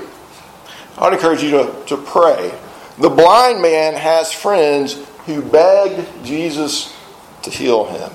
I'd 0.97 1.12
encourage 1.12 1.43
you 1.43 1.51
to, 1.51 1.84
to 1.88 1.97
pray. 1.97 2.58
The 2.99 3.10
blind 3.10 3.62
man 3.62 3.95
has 3.95 4.31
friends 4.31 4.93
who 5.25 5.41
begged 5.41 6.08
Jesus 6.23 6.95
to 7.41 7.49
heal 7.49 7.84
him. 7.84 8.10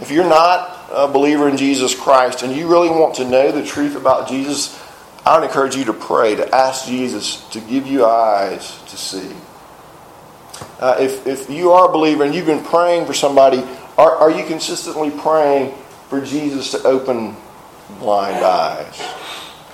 If 0.00 0.10
you're 0.10 0.28
not 0.28 0.73
a 0.90 1.08
believer 1.08 1.48
in 1.48 1.56
Jesus 1.56 1.98
Christ 1.98 2.42
and 2.42 2.54
you 2.54 2.68
really 2.68 2.90
want 2.90 3.16
to 3.16 3.28
know 3.28 3.52
the 3.52 3.64
truth 3.64 3.96
about 3.96 4.28
Jesus, 4.28 4.80
I 5.24 5.38
would 5.38 5.46
encourage 5.46 5.76
you 5.76 5.84
to 5.86 5.92
pray, 5.92 6.34
to 6.34 6.54
ask 6.54 6.86
Jesus 6.86 7.48
to 7.50 7.60
give 7.60 7.86
you 7.86 8.04
eyes 8.04 8.80
to 8.88 8.96
see. 8.96 9.30
Uh, 10.78 10.96
if, 11.00 11.26
if 11.26 11.50
you 11.50 11.72
are 11.72 11.88
a 11.88 11.92
believer 11.92 12.24
and 12.24 12.34
you've 12.34 12.46
been 12.46 12.64
praying 12.64 13.06
for 13.06 13.14
somebody, 13.14 13.62
are, 13.96 14.14
are 14.16 14.30
you 14.30 14.44
consistently 14.44 15.10
praying 15.10 15.74
for 16.08 16.20
Jesus 16.20 16.72
to 16.72 16.82
open 16.84 17.36
blind 17.98 18.44
eyes? 18.44 19.00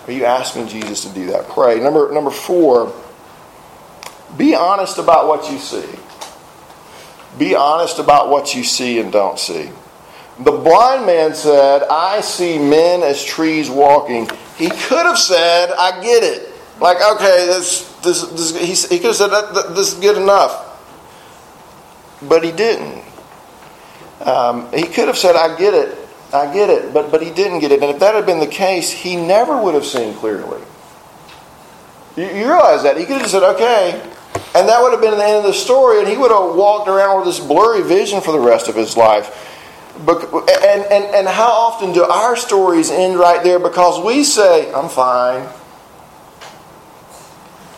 Are 0.07 0.13
you 0.13 0.25
asking 0.25 0.69
Jesus 0.69 1.05
to 1.05 1.15
do 1.15 1.27
that? 1.27 1.49
Pray. 1.49 1.81
Number, 1.81 2.13
number 2.13 2.31
four, 2.31 2.93
be 4.37 4.55
honest 4.55 4.99
about 4.99 5.27
what 5.27 5.51
you 5.51 5.59
see. 5.59 5.89
Be 7.39 7.55
honest 7.55 7.99
about 7.99 8.29
what 8.29 8.55
you 8.55 8.65
see 8.65 8.99
and 8.99 9.13
don't 9.13 9.39
see. 9.39 9.71
The 10.45 10.53
blind 10.53 11.05
man 11.05 11.35
said, 11.35 11.83
I 11.91 12.23
see 12.23 12.59
men 12.59 13.03
as 13.03 13.23
trees 13.23 13.69
walking. 13.69 14.29
He 14.57 14.69
could 14.69 15.05
have 15.05 15.19
said, 15.19 15.71
I 15.71 16.01
get 16.03 16.23
it. 16.23 16.53
Like, 16.81 16.97
okay, 17.17 17.47
this, 17.47 17.83
this, 18.03 18.23
this 18.23 18.89
he, 18.89 18.95
he 18.95 19.01
could 19.01 19.09
have 19.09 19.17
said, 19.17 19.29
that, 19.29 19.53
that, 19.53 19.75
this 19.75 19.93
is 19.93 20.01
good 20.01 20.17
enough. 20.17 20.67
But 22.23 22.43
he 22.43 22.53
didn't. 22.53 23.05
Um, 24.21 24.73
he 24.73 24.85
could 24.85 25.09
have 25.09 25.19
said, 25.19 25.37
I 25.37 25.57
get 25.59 25.75
it, 25.75 25.97
I 26.33 26.53
get 26.53 26.71
it, 26.71 26.93
but, 26.93 27.11
but 27.11 27.23
he 27.23 27.31
didn't 27.31 27.61
get 27.61 27.73
it. 27.73 27.83
And 27.83 27.91
if 27.91 28.01
that 28.01 28.15
had 28.15 28.25
been 28.25 28.41
the 28.41 28.47
case, 28.47 28.91
he 28.91 29.17
never 29.17 29.61
would 29.61 29.75
have 29.75 29.87
seen 29.87 30.15
clearly. 30.15 30.63
You, 32.17 32.25
you 32.25 32.47
realize 32.47 32.83
that? 32.83 32.97
He 32.97 33.05
could 33.05 33.15
have 33.15 33.23
just 33.23 33.33
said, 33.33 33.43
okay, 33.43 34.03
and 34.55 34.69
that 34.69 34.83
would 34.83 34.93
have 34.93 35.01
been 35.01 35.17
the 35.17 35.25
end 35.25 35.37
of 35.37 35.45
the 35.45 35.53
story, 35.53 36.01
and 36.01 36.09
he 36.09 36.17
would 36.17 36.31
have 36.31 36.55
walked 36.55 36.89
around 36.89 37.19
with 37.19 37.27
this 37.27 37.45
blurry 37.45 37.83
vision 37.83 38.21
for 38.21 38.33
the 38.33 38.41
rest 38.41 38.69
of 38.69 38.75
his 38.75 38.97
life. 38.97 39.47
And, 40.01 40.83
and, 40.85 41.05
and 41.15 41.29
how 41.29 41.51
often 41.51 41.93
do 41.93 42.03
our 42.05 42.37
stories 42.37 42.91
end 42.91 43.19
right 43.19 43.43
there 43.43 43.59
because 43.59 44.03
we 44.03 44.25
say, 44.25 44.73
I'm 44.73 44.89
fine, 44.89 45.47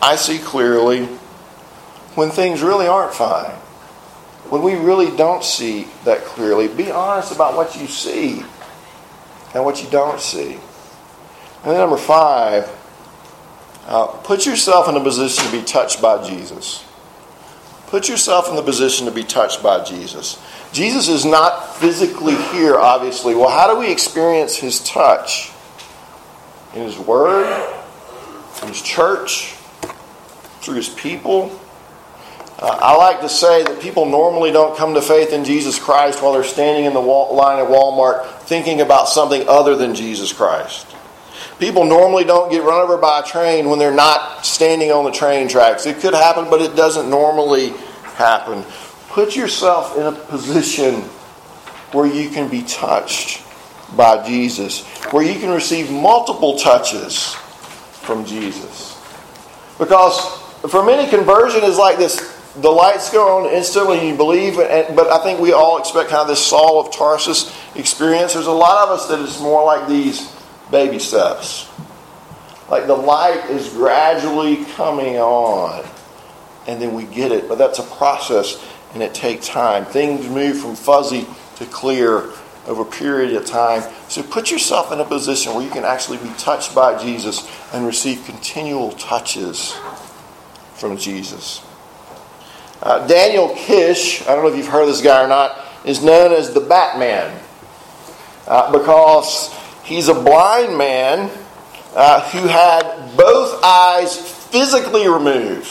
I 0.01 0.15
see 0.15 0.39
clearly, 0.39 1.05
when 2.15 2.29
things 2.29 2.61
really 2.61 2.87
aren't 2.87 3.13
fine? 3.13 3.51
When 4.49 4.61
we 4.61 4.75
really 4.75 5.15
don't 5.15 5.43
see 5.43 5.87
that 6.05 6.23
clearly, 6.25 6.67
be 6.67 6.91
honest 6.91 7.33
about 7.33 7.55
what 7.55 7.75
you 7.75 7.87
see 7.87 8.43
and 9.53 9.65
what 9.65 9.81
you 9.81 9.89
don't 9.89 10.19
see. 10.19 10.53
And 11.63 11.71
then 11.71 11.77
number 11.77 11.97
five, 11.97 12.69
uh, 13.87 14.07
put 14.07 14.45
yourself 14.45 14.87
in 14.89 14.95
a 14.95 15.03
position 15.03 15.43
to 15.45 15.51
be 15.51 15.63
touched 15.63 16.01
by 16.01 16.23
Jesus. 16.27 16.85
Put 17.87 18.09
yourself 18.09 18.49
in 18.49 18.55
the 18.55 18.63
position 18.63 19.05
to 19.05 19.11
be 19.11 19.23
touched 19.23 19.61
by 19.61 19.83
Jesus. 19.83 20.41
Jesus 20.71 21.07
is 21.07 21.25
not 21.25 21.72
physically 21.83 22.35
here, 22.53 22.77
obviously. 22.77 23.35
Well, 23.35 23.49
how 23.49 23.73
do 23.73 23.77
we 23.77 23.91
experience 23.91 24.55
his 24.55 24.79
touch? 24.79 25.51
In 26.73 26.83
his 26.83 26.97
word, 26.97 27.45
in 28.61 28.69
his 28.69 28.81
church, 28.81 29.55
through 30.61 30.75
his 30.75 30.87
people. 30.87 31.59
Uh, 32.57 32.79
I 32.81 32.95
like 32.95 33.19
to 33.19 33.27
say 33.27 33.63
that 33.63 33.81
people 33.81 34.05
normally 34.05 34.49
don't 34.53 34.77
come 34.77 34.93
to 34.93 35.01
faith 35.01 35.33
in 35.33 35.43
Jesus 35.43 35.77
Christ 35.77 36.23
while 36.23 36.31
they're 36.31 36.45
standing 36.45 36.85
in 36.85 36.93
the 36.93 37.01
wall, 37.01 37.35
line 37.35 37.59
at 37.59 37.69
Walmart 37.69 38.39
thinking 38.43 38.79
about 38.79 39.09
something 39.09 39.45
other 39.49 39.75
than 39.75 39.93
Jesus 39.93 40.31
Christ. 40.31 40.87
People 41.59 41.83
normally 41.83 42.23
don't 42.23 42.49
get 42.49 42.63
run 42.63 42.79
over 42.79 42.97
by 42.97 43.19
a 43.19 43.23
train 43.23 43.69
when 43.69 43.77
they're 43.77 43.93
not 43.93 44.45
standing 44.45 44.93
on 44.93 45.03
the 45.03 45.11
train 45.11 45.49
tracks. 45.49 45.85
It 45.85 45.97
could 45.97 46.13
happen, 46.13 46.49
but 46.49 46.61
it 46.61 46.77
doesn't 46.77 47.09
normally 47.09 47.71
happen. 48.15 48.63
Put 49.09 49.35
yourself 49.35 49.97
in 49.97 50.03
a 50.03 50.13
position 50.13 51.09
where 51.93 52.05
you 52.05 52.29
can 52.29 52.49
be 52.49 52.63
touched 52.63 53.43
by 53.95 54.25
Jesus, 54.25 54.85
where 55.11 55.23
you 55.23 55.39
can 55.39 55.51
receive 55.51 55.91
multiple 55.91 56.57
touches 56.57 57.33
from 58.01 58.25
Jesus. 58.25 58.99
Because 59.77 60.19
for 60.69 60.83
many, 60.83 61.09
conversion 61.09 61.63
is 61.63 61.77
like 61.77 61.97
this 61.97 62.33
the 62.55 62.69
lights 62.69 63.09
go 63.09 63.39
on 63.39 63.51
instantly 63.51 64.07
you 64.07 64.15
believe, 64.15 64.57
but 64.57 65.07
I 65.07 65.23
think 65.23 65.39
we 65.39 65.53
all 65.53 65.79
expect 65.79 66.09
kind 66.09 66.21
of 66.21 66.27
this 66.27 66.45
Saul 66.45 66.79
of 66.79 66.93
Tarsus 66.93 67.51
experience. 67.75 68.33
There's 68.33 68.45
a 68.45 68.51
lot 68.51 68.87
of 68.87 68.99
us 68.99 69.07
that 69.07 69.19
it's 69.19 69.39
more 69.39 69.65
like 69.65 69.87
these 69.87 70.31
baby 70.69 70.99
steps. 70.99 71.67
Like 72.69 72.85
the 72.85 72.95
light 72.95 73.49
is 73.49 73.69
gradually 73.69 74.65
coming 74.75 75.17
on, 75.17 75.83
and 76.67 76.79
then 76.79 76.93
we 76.93 77.05
get 77.05 77.31
it. 77.31 77.49
But 77.49 77.57
that's 77.57 77.79
a 77.79 77.83
process, 77.83 78.63
and 78.93 79.01
it 79.01 79.15
takes 79.15 79.47
time. 79.47 79.85
Things 79.85 80.27
move 80.29 80.59
from 80.59 80.75
fuzzy 80.75 81.25
to 81.57 81.65
clear 81.65 82.29
over 82.65 82.83
a 82.83 82.85
period 82.85 83.35
of 83.35 83.45
time. 83.45 83.83
So 84.07 84.23
put 84.23 84.49
yourself 84.49 84.91
in 84.91 84.99
a 84.99 85.05
position 85.05 85.53
where 85.53 85.63
you 85.63 85.69
can 85.69 85.83
actually 85.83 86.17
be 86.17 86.31
touched 86.37 86.73
by 86.73 87.01
Jesus 87.01 87.47
and 87.73 87.85
receive 87.85 88.23
continual 88.25 88.91
touches 88.93 89.75
from 90.75 90.97
Jesus. 90.97 91.61
Uh, 92.81 93.05
Daniel 93.07 93.53
Kish, 93.55 94.21
I 94.23 94.35
don't 94.35 94.43
know 94.43 94.49
if 94.49 94.57
you've 94.57 94.67
heard 94.67 94.83
of 94.83 94.87
this 94.87 95.01
guy 95.01 95.23
or 95.23 95.27
not, 95.27 95.57
is 95.85 96.03
known 96.03 96.31
as 96.31 96.53
the 96.53 96.61
Batman 96.61 97.37
uh, 98.47 98.71
because 98.71 99.53
He's 99.83 100.07
a 100.07 100.13
blind 100.13 100.77
man 100.77 101.29
uh, 101.93 102.29
who 102.31 102.47
had 102.47 103.15
both 103.17 103.61
eyes 103.63 104.17
physically 104.17 105.07
removed. 105.09 105.67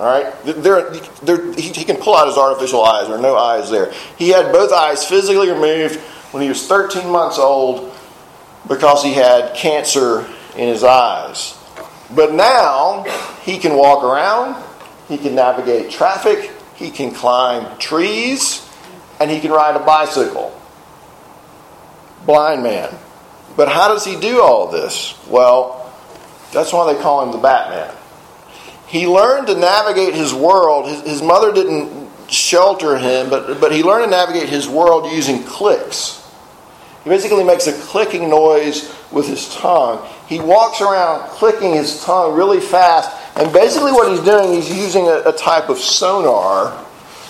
All 0.00 0.06
right, 0.06 0.34
he, 0.46 1.68
he, 1.68 1.84
can 1.84 1.98
pull 1.98 2.16
out 2.16 2.26
his 2.26 2.38
artificial 2.38 2.82
eyes. 2.82 3.06
There 3.06 3.18
are 3.18 3.20
no 3.20 3.36
eyes 3.36 3.70
there. 3.70 3.92
He 4.16 4.30
had 4.30 4.50
both 4.50 4.72
eyes 4.72 5.04
physically 5.04 5.50
removed 5.50 5.96
when 6.30 6.42
he 6.42 6.48
was 6.48 6.66
13 6.66 7.10
months 7.10 7.38
old 7.38 7.94
because 8.66 9.02
he 9.02 9.12
had 9.12 9.54
cancer 9.54 10.20
in 10.56 10.68
his 10.68 10.84
eyes. 10.84 11.54
But 12.14 12.32
now 12.32 13.02
he 13.42 13.58
can 13.58 13.76
walk 13.76 14.02
around, 14.02 14.56
he 15.06 15.18
can 15.18 15.34
navigate 15.34 15.90
traffic, 15.90 16.50
he 16.76 16.90
can 16.90 17.12
climb 17.12 17.76
trees, 17.76 18.66
and 19.20 19.30
he 19.30 19.38
can 19.38 19.50
ride 19.50 19.76
a 19.76 19.84
bicycle. 19.84 20.58
Blind 22.24 22.62
man. 22.62 22.94
But 23.54 23.68
how 23.68 23.88
does 23.88 24.06
he 24.06 24.18
do 24.18 24.40
all 24.40 24.68
this? 24.68 25.14
Well, 25.28 25.92
that's 26.54 26.72
why 26.72 26.90
they 26.90 26.98
call 27.02 27.22
him 27.26 27.32
the 27.32 27.38
Batman. 27.38 27.94
He 28.90 29.06
learned 29.06 29.46
to 29.46 29.54
navigate 29.54 30.14
his 30.14 30.34
world. 30.34 30.88
His, 30.88 31.02
his 31.02 31.22
mother 31.22 31.52
didn't 31.52 32.10
shelter 32.28 32.98
him, 32.98 33.30
but, 33.30 33.60
but 33.60 33.70
he 33.70 33.84
learned 33.84 34.06
to 34.06 34.10
navigate 34.10 34.48
his 34.48 34.68
world 34.68 35.12
using 35.12 35.44
clicks. 35.44 36.28
He 37.04 37.10
basically 37.10 37.44
makes 37.44 37.68
a 37.68 37.72
clicking 37.72 38.28
noise 38.28 38.92
with 39.12 39.28
his 39.28 39.54
tongue. 39.54 40.04
He 40.26 40.40
walks 40.40 40.80
around 40.80 41.28
clicking 41.30 41.72
his 41.72 42.02
tongue 42.02 42.34
really 42.34 42.58
fast, 42.58 43.16
and 43.36 43.52
basically 43.52 43.92
what 43.92 44.10
he's 44.10 44.24
doing, 44.24 44.54
he's 44.54 44.76
using 44.76 45.06
a, 45.06 45.22
a 45.24 45.32
type 45.32 45.68
of 45.68 45.78
sonar 45.78 46.84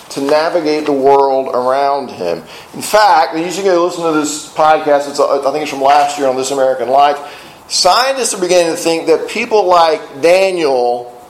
to 0.09 0.21
navigate 0.21 0.87
the 0.87 0.91
world 0.91 1.53
around 1.53 2.09
him. 2.09 2.39
In 2.73 2.81
fact, 2.81 3.37
you 3.37 3.51
should 3.51 3.65
go 3.65 3.85
listen 3.85 4.03
to 4.03 4.19
this 4.19 4.51
podcast. 4.51 5.09
It's, 5.09 5.19
I 5.19 5.51
think 5.51 5.61
it's 5.61 5.69
from 5.69 5.81
last 5.81 6.17
year 6.17 6.27
on 6.27 6.35
This 6.35 6.49
American 6.49 6.89
Life. 6.89 7.19
Scientists 7.69 8.33
are 8.33 8.41
beginning 8.41 8.75
to 8.75 8.81
think 8.81 9.05
that 9.05 9.29
people 9.29 9.67
like 9.67 10.01
Daniel 10.23 11.20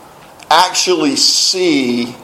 actually 0.52 1.16
see 1.16 2.14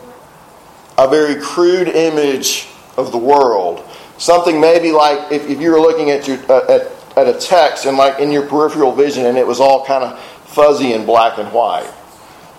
a 0.99 1.09
very 1.09 1.41
crude 1.41 1.88
image 1.88 2.69
of 2.97 3.12
the 3.12 3.19
world. 3.19 3.85
Something 4.19 4.61
maybe 4.61 4.93
like 4.93 5.33
if, 5.33 5.49
if 5.49 5.61
you 5.61 5.71
were 5.71 5.81
looking 5.81 6.11
at, 6.11 6.27
your, 6.29 6.38
uh, 6.51 6.67
at, 6.69 7.17
at 7.17 7.35
a 7.35 7.38
text 7.38 7.87
and 7.87 7.97
like 7.97 8.19
in 8.19 8.31
your 8.33 8.47
peripheral 8.47 8.93
vision 8.93 9.27
and 9.27 9.38
it 9.38 9.47
was 9.47 9.61
all 9.61 9.85
kind 9.87 10.05
of 10.05 10.21
fuzzy 10.47 10.93
and 10.93 11.07
black 11.07 11.38
and 11.38 11.53
white. 11.53 11.91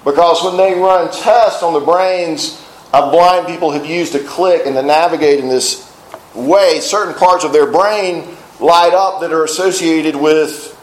Because 0.05 0.43
when 0.43 0.57
they 0.57 0.73
run 0.79 1.11
tests 1.11 1.61
on 1.61 1.73
the 1.73 1.81
brains 1.81 2.65
of 2.93 3.11
blind 3.11 3.45
people 3.47 3.71
who've 3.71 3.85
used 3.85 4.13
to 4.13 4.19
click 4.19 4.65
and 4.65 4.75
to 4.75 4.81
navigate 4.81 5.39
in 5.39 5.49
this 5.49 5.93
way, 6.33 6.79
certain 6.79 7.13
parts 7.13 7.43
of 7.43 7.51
their 7.51 7.69
brain 7.69 8.35
light 8.59 8.93
up 8.93 9.21
that 9.21 9.31
are 9.31 9.43
associated 9.43 10.15
with 10.15 10.75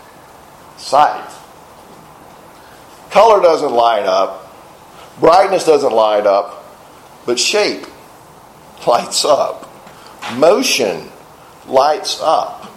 sight. 0.77 1.33
Color 3.11 3.40
doesn't 3.40 3.72
light 3.72 4.05
up, 4.05 4.45
brightness 5.20 5.64
doesn't 5.64 5.92
light 5.92 6.26
up, 6.26 6.64
but 7.24 7.38
shape 7.38 7.87
lights 8.87 9.24
up, 9.24 9.70
motion 10.37 11.09
lights 11.66 12.20
up. 12.22 12.72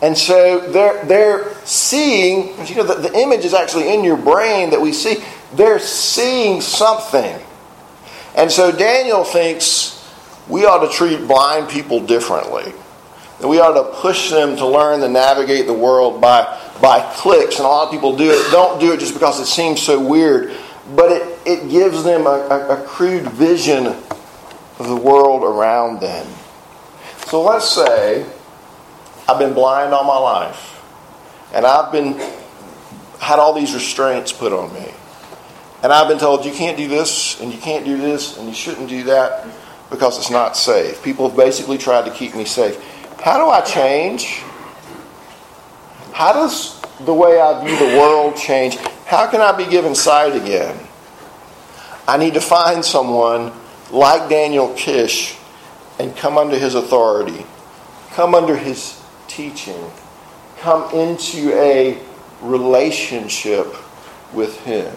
And 0.00 0.18
so 0.18 0.72
they're, 0.72 1.04
they're 1.04 1.54
seeing, 1.64 2.48
you 2.66 2.74
know, 2.76 2.82
the, 2.82 3.08
the 3.08 3.14
image 3.16 3.44
is 3.44 3.54
actually 3.54 3.94
in 3.94 4.02
your 4.02 4.16
brain 4.16 4.70
that 4.70 4.80
we 4.80 4.92
see. 4.92 5.22
They're 5.54 5.78
seeing 5.78 6.60
something 6.60 7.40
and 8.34 8.50
so 8.50 8.72
Daniel 8.72 9.24
thinks 9.24 9.98
we 10.48 10.64
ought 10.64 10.86
to 10.86 10.92
treat 10.92 11.26
blind 11.26 11.68
people 11.68 12.00
differently. 12.00 12.72
That 13.40 13.48
we 13.48 13.60
ought 13.60 13.74
to 13.74 14.00
push 14.00 14.30
them 14.30 14.56
to 14.56 14.66
learn 14.66 15.00
to 15.00 15.08
navigate 15.08 15.66
the 15.66 15.74
world 15.74 16.20
by, 16.20 16.44
by 16.80 17.00
clicks. 17.16 17.56
And 17.56 17.64
a 17.64 17.68
lot 17.68 17.86
of 17.86 17.90
people 17.90 18.16
do 18.16 18.30
it, 18.30 18.50
don't 18.52 18.80
do 18.80 18.92
it 18.92 19.00
just 19.00 19.14
because 19.14 19.40
it 19.40 19.46
seems 19.46 19.82
so 19.82 20.00
weird, 20.00 20.56
but 20.96 21.12
it, 21.12 21.38
it 21.46 21.70
gives 21.70 22.04
them 22.04 22.26
a, 22.26 22.30
a, 22.30 22.82
a 22.82 22.86
crude 22.86 23.24
vision 23.32 23.86
of 23.86 24.88
the 24.88 24.96
world 24.96 25.42
around 25.42 26.00
them. 26.00 26.26
So 27.26 27.42
let's 27.42 27.68
say 27.68 28.26
I've 29.28 29.38
been 29.38 29.54
blind 29.54 29.94
all 29.94 30.04
my 30.04 30.18
life, 30.18 30.82
and 31.54 31.64
I've 31.64 31.92
been 31.92 32.20
had 33.20 33.38
all 33.38 33.52
these 33.52 33.72
restraints 33.72 34.32
put 34.32 34.52
on 34.52 34.72
me. 34.74 34.92
And 35.82 35.92
I've 35.92 36.08
been 36.08 36.18
told 36.18 36.44
you 36.44 36.52
can't 36.52 36.76
do 36.76 36.88
this, 36.88 37.40
and 37.40 37.52
you 37.52 37.58
can't 37.58 37.84
do 37.84 37.96
this, 37.96 38.36
and 38.36 38.48
you 38.48 38.54
shouldn't 38.54 38.88
do 38.88 39.04
that 39.04 39.46
because 39.90 40.18
it's 40.18 40.30
not 40.30 40.56
safe. 40.56 41.02
People 41.02 41.28
have 41.28 41.36
basically 41.36 41.78
tried 41.78 42.04
to 42.04 42.10
keep 42.10 42.34
me 42.34 42.44
safe. 42.44 42.80
How 43.20 43.38
do 43.38 43.50
I 43.50 43.60
change? 43.60 44.42
How 46.12 46.32
does 46.32 46.80
the 47.00 47.14
way 47.14 47.40
I 47.40 47.64
view 47.64 47.76
the 47.78 47.98
world 47.98 48.36
change? 48.36 48.76
How 49.06 49.30
can 49.30 49.40
I 49.40 49.52
be 49.52 49.66
given 49.66 49.94
sight 49.94 50.34
again? 50.34 50.78
I 52.06 52.16
need 52.16 52.34
to 52.34 52.40
find 52.40 52.84
someone 52.84 53.52
like 53.90 54.28
Daniel 54.28 54.72
Kish 54.74 55.36
and 55.98 56.16
come 56.16 56.38
under 56.38 56.58
his 56.58 56.74
authority, 56.74 57.44
come 58.12 58.34
under 58.34 58.56
his 58.56 59.00
teaching, 59.28 59.90
come 60.58 60.92
into 60.94 61.52
a 61.54 61.98
relationship 62.40 63.74
with 64.32 64.58
him. 64.64 64.94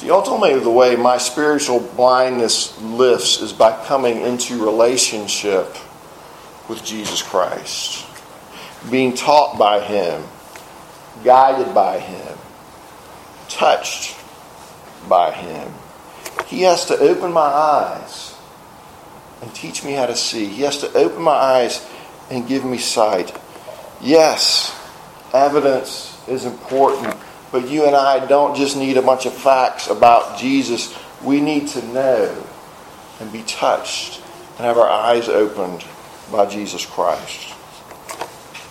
See, 0.00 0.10
ultimately, 0.10 0.58
the 0.58 0.70
way 0.70 0.96
my 0.96 1.18
spiritual 1.18 1.80
blindness 1.80 2.80
lifts 2.80 3.42
is 3.42 3.52
by 3.52 3.84
coming 3.84 4.22
into 4.22 4.64
relationship 4.64 5.76
with 6.70 6.82
Jesus 6.82 7.20
Christ, 7.20 8.06
being 8.90 9.12
taught 9.14 9.58
by 9.58 9.80
Him, 9.80 10.22
guided 11.24 11.74
by 11.74 11.98
Him, 11.98 12.38
touched 13.48 14.16
by 15.08 15.32
Him. 15.32 15.72
He 16.46 16.62
has 16.62 16.86
to 16.86 16.98
open 16.98 17.32
my 17.32 17.40
eyes 17.40 18.34
and 19.42 19.54
teach 19.54 19.84
me 19.84 19.92
how 19.92 20.06
to 20.06 20.16
see. 20.16 20.46
He 20.46 20.62
has 20.62 20.78
to 20.78 20.92
open 20.94 21.22
my 21.22 21.32
eyes 21.32 21.86
and 22.30 22.46
give 22.46 22.64
me 22.64 22.78
sight. 22.78 23.36
Yes, 24.00 24.76
evidence 25.32 26.18
is 26.28 26.44
important, 26.44 27.16
but 27.52 27.68
you 27.68 27.84
and 27.86 27.96
I 27.96 28.26
don't 28.26 28.56
just 28.56 28.76
need 28.76 28.96
a 28.96 29.02
bunch 29.02 29.26
of 29.26 29.34
facts 29.34 29.88
about 29.88 30.38
Jesus. 30.38 30.96
We 31.22 31.40
need 31.40 31.68
to 31.68 31.86
know 31.86 32.46
and 33.20 33.32
be 33.32 33.42
touched 33.42 34.22
and 34.56 34.66
have 34.66 34.78
our 34.78 34.88
eyes 34.88 35.28
opened 35.28 35.84
by 36.30 36.46
Jesus 36.46 36.86
Christ. 36.86 37.49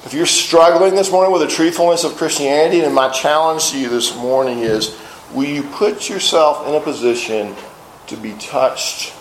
If 0.06 0.14
you're 0.14 0.26
struggling 0.26 0.96
this 0.96 1.12
morning 1.12 1.34
with 1.34 1.42
the 1.42 1.48
truthfulness 1.48 2.06
of 2.06 2.16
Christianity, 2.16 2.80
then 2.80 2.94
my 2.94 3.10
challenge 3.10 3.72
to 3.72 3.80
you 3.80 3.90
this 3.90 4.16
morning 4.16 4.60
is 4.60 4.98
will 5.34 5.48
you 5.48 5.64
put 5.64 6.10
yourself 6.10 6.68
in 6.68 6.74
a 6.74 6.80
position 6.80 7.54
to 8.08 8.16
be 8.16 8.32
touched 8.34 9.14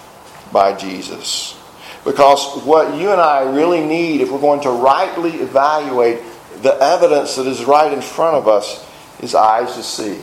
by 0.53 0.75
Jesus? 0.75 1.59
Because 2.05 2.62
what 2.64 2.97
you 2.97 3.11
and 3.11 3.21
I 3.21 3.43
really 3.43 3.85
need, 3.85 4.21
if 4.21 4.31
we're 4.31 4.41
going 4.41 4.62
to 4.62 4.71
rightly 4.71 5.31
evaluate 5.41 6.21
the 6.62 6.75
evidence 6.81 7.35
that 7.37 7.47
is 7.47 7.64
right 7.64 7.93
in 7.93 8.01
front 8.01 8.37
of 8.37 8.47
us, 8.47 8.87
is 9.21 9.35
eyes 9.35 9.75
to 9.75 9.83
see. 9.83 10.21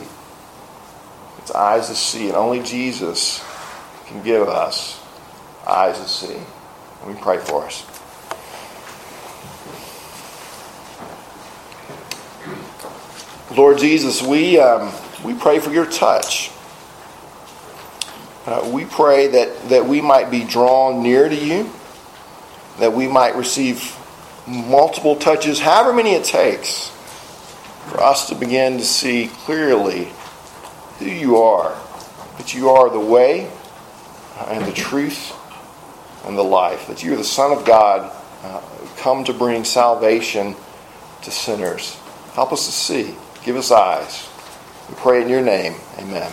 It's 1.38 1.50
eyes 1.50 1.88
to 1.88 1.94
see, 1.94 2.28
and 2.28 2.36
only 2.36 2.62
Jesus 2.62 3.44
can 4.06 4.22
give 4.22 4.48
us 4.48 5.00
eyes 5.66 5.98
to 6.00 6.08
see. 6.08 6.40
Let 7.02 7.14
me 7.14 7.20
pray 7.20 7.38
for 7.38 7.66
us. 7.66 7.95
Lord 13.56 13.78
Jesus, 13.78 14.20
we, 14.20 14.58
um, 14.58 14.92
we 15.24 15.32
pray 15.32 15.60
for 15.60 15.70
your 15.70 15.86
touch. 15.86 16.50
Uh, 18.44 18.68
we 18.70 18.84
pray 18.84 19.28
that, 19.28 19.70
that 19.70 19.86
we 19.86 20.02
might 20.02 20.30
be 20.30 20.44
drawn 20.44 21.02
near 21.02 21.26
to 21.26 21.34
you, 21.34 21.70
that 22.78 22.92
we 22.92 23.08
might 23.08 23.34
receive 23.34 23.96
multiple 24.46 25.16
touches, 25.16 25.58
however 25.58 25.94
many 25.94 26.10
it 26.10 26.24
takes, 26.24 26.88
for 27.88 28.02
us 28.02 28.28
to 28.28 28.34
begin 28.34 28.76
to 28.76 28.84
see 28.84 29.28
clearly 29.28 30.12
who 30.98 31.06
you 31.06 31.38
are, 31.38 31.74
that 32.36 32.52
you 32.52 32.68
are 32.68 32.90
the 32.90 33.00
way 33.00 33.50
and 34.48 34.66
the 34.66 34.72
truth 34.72 35.32
and 36.26 36.36
the 36.36 36.44
life, 36.44 36.88
that 36.88 37.02
you 37.02 37.14
are 37.14 37.16
the 37.16 37.24
Son 37.24 37.56
of 37.56 37.64
God, 37.64 38.14
uh, 38.42 38.60
come 38.98 39.24
to 39.24 39.32
bring 39.32 39.64
salvation 39.64 40.54
to 41.22 41.30
sinners. 41.30 41.96
Help 42.34 42.52
us 42.52 42.66
to 42.66 42.72
see. 42.72 43.16
Give 43.46 43.56
us 43.56 43.70
eyes. 43.70 44.28
We 44.88 44.96
pray 44.96 45.22
in 45.22 45.28
your 45.28 45.40
name. 45.40 45.76
Amen. 46.00 46.32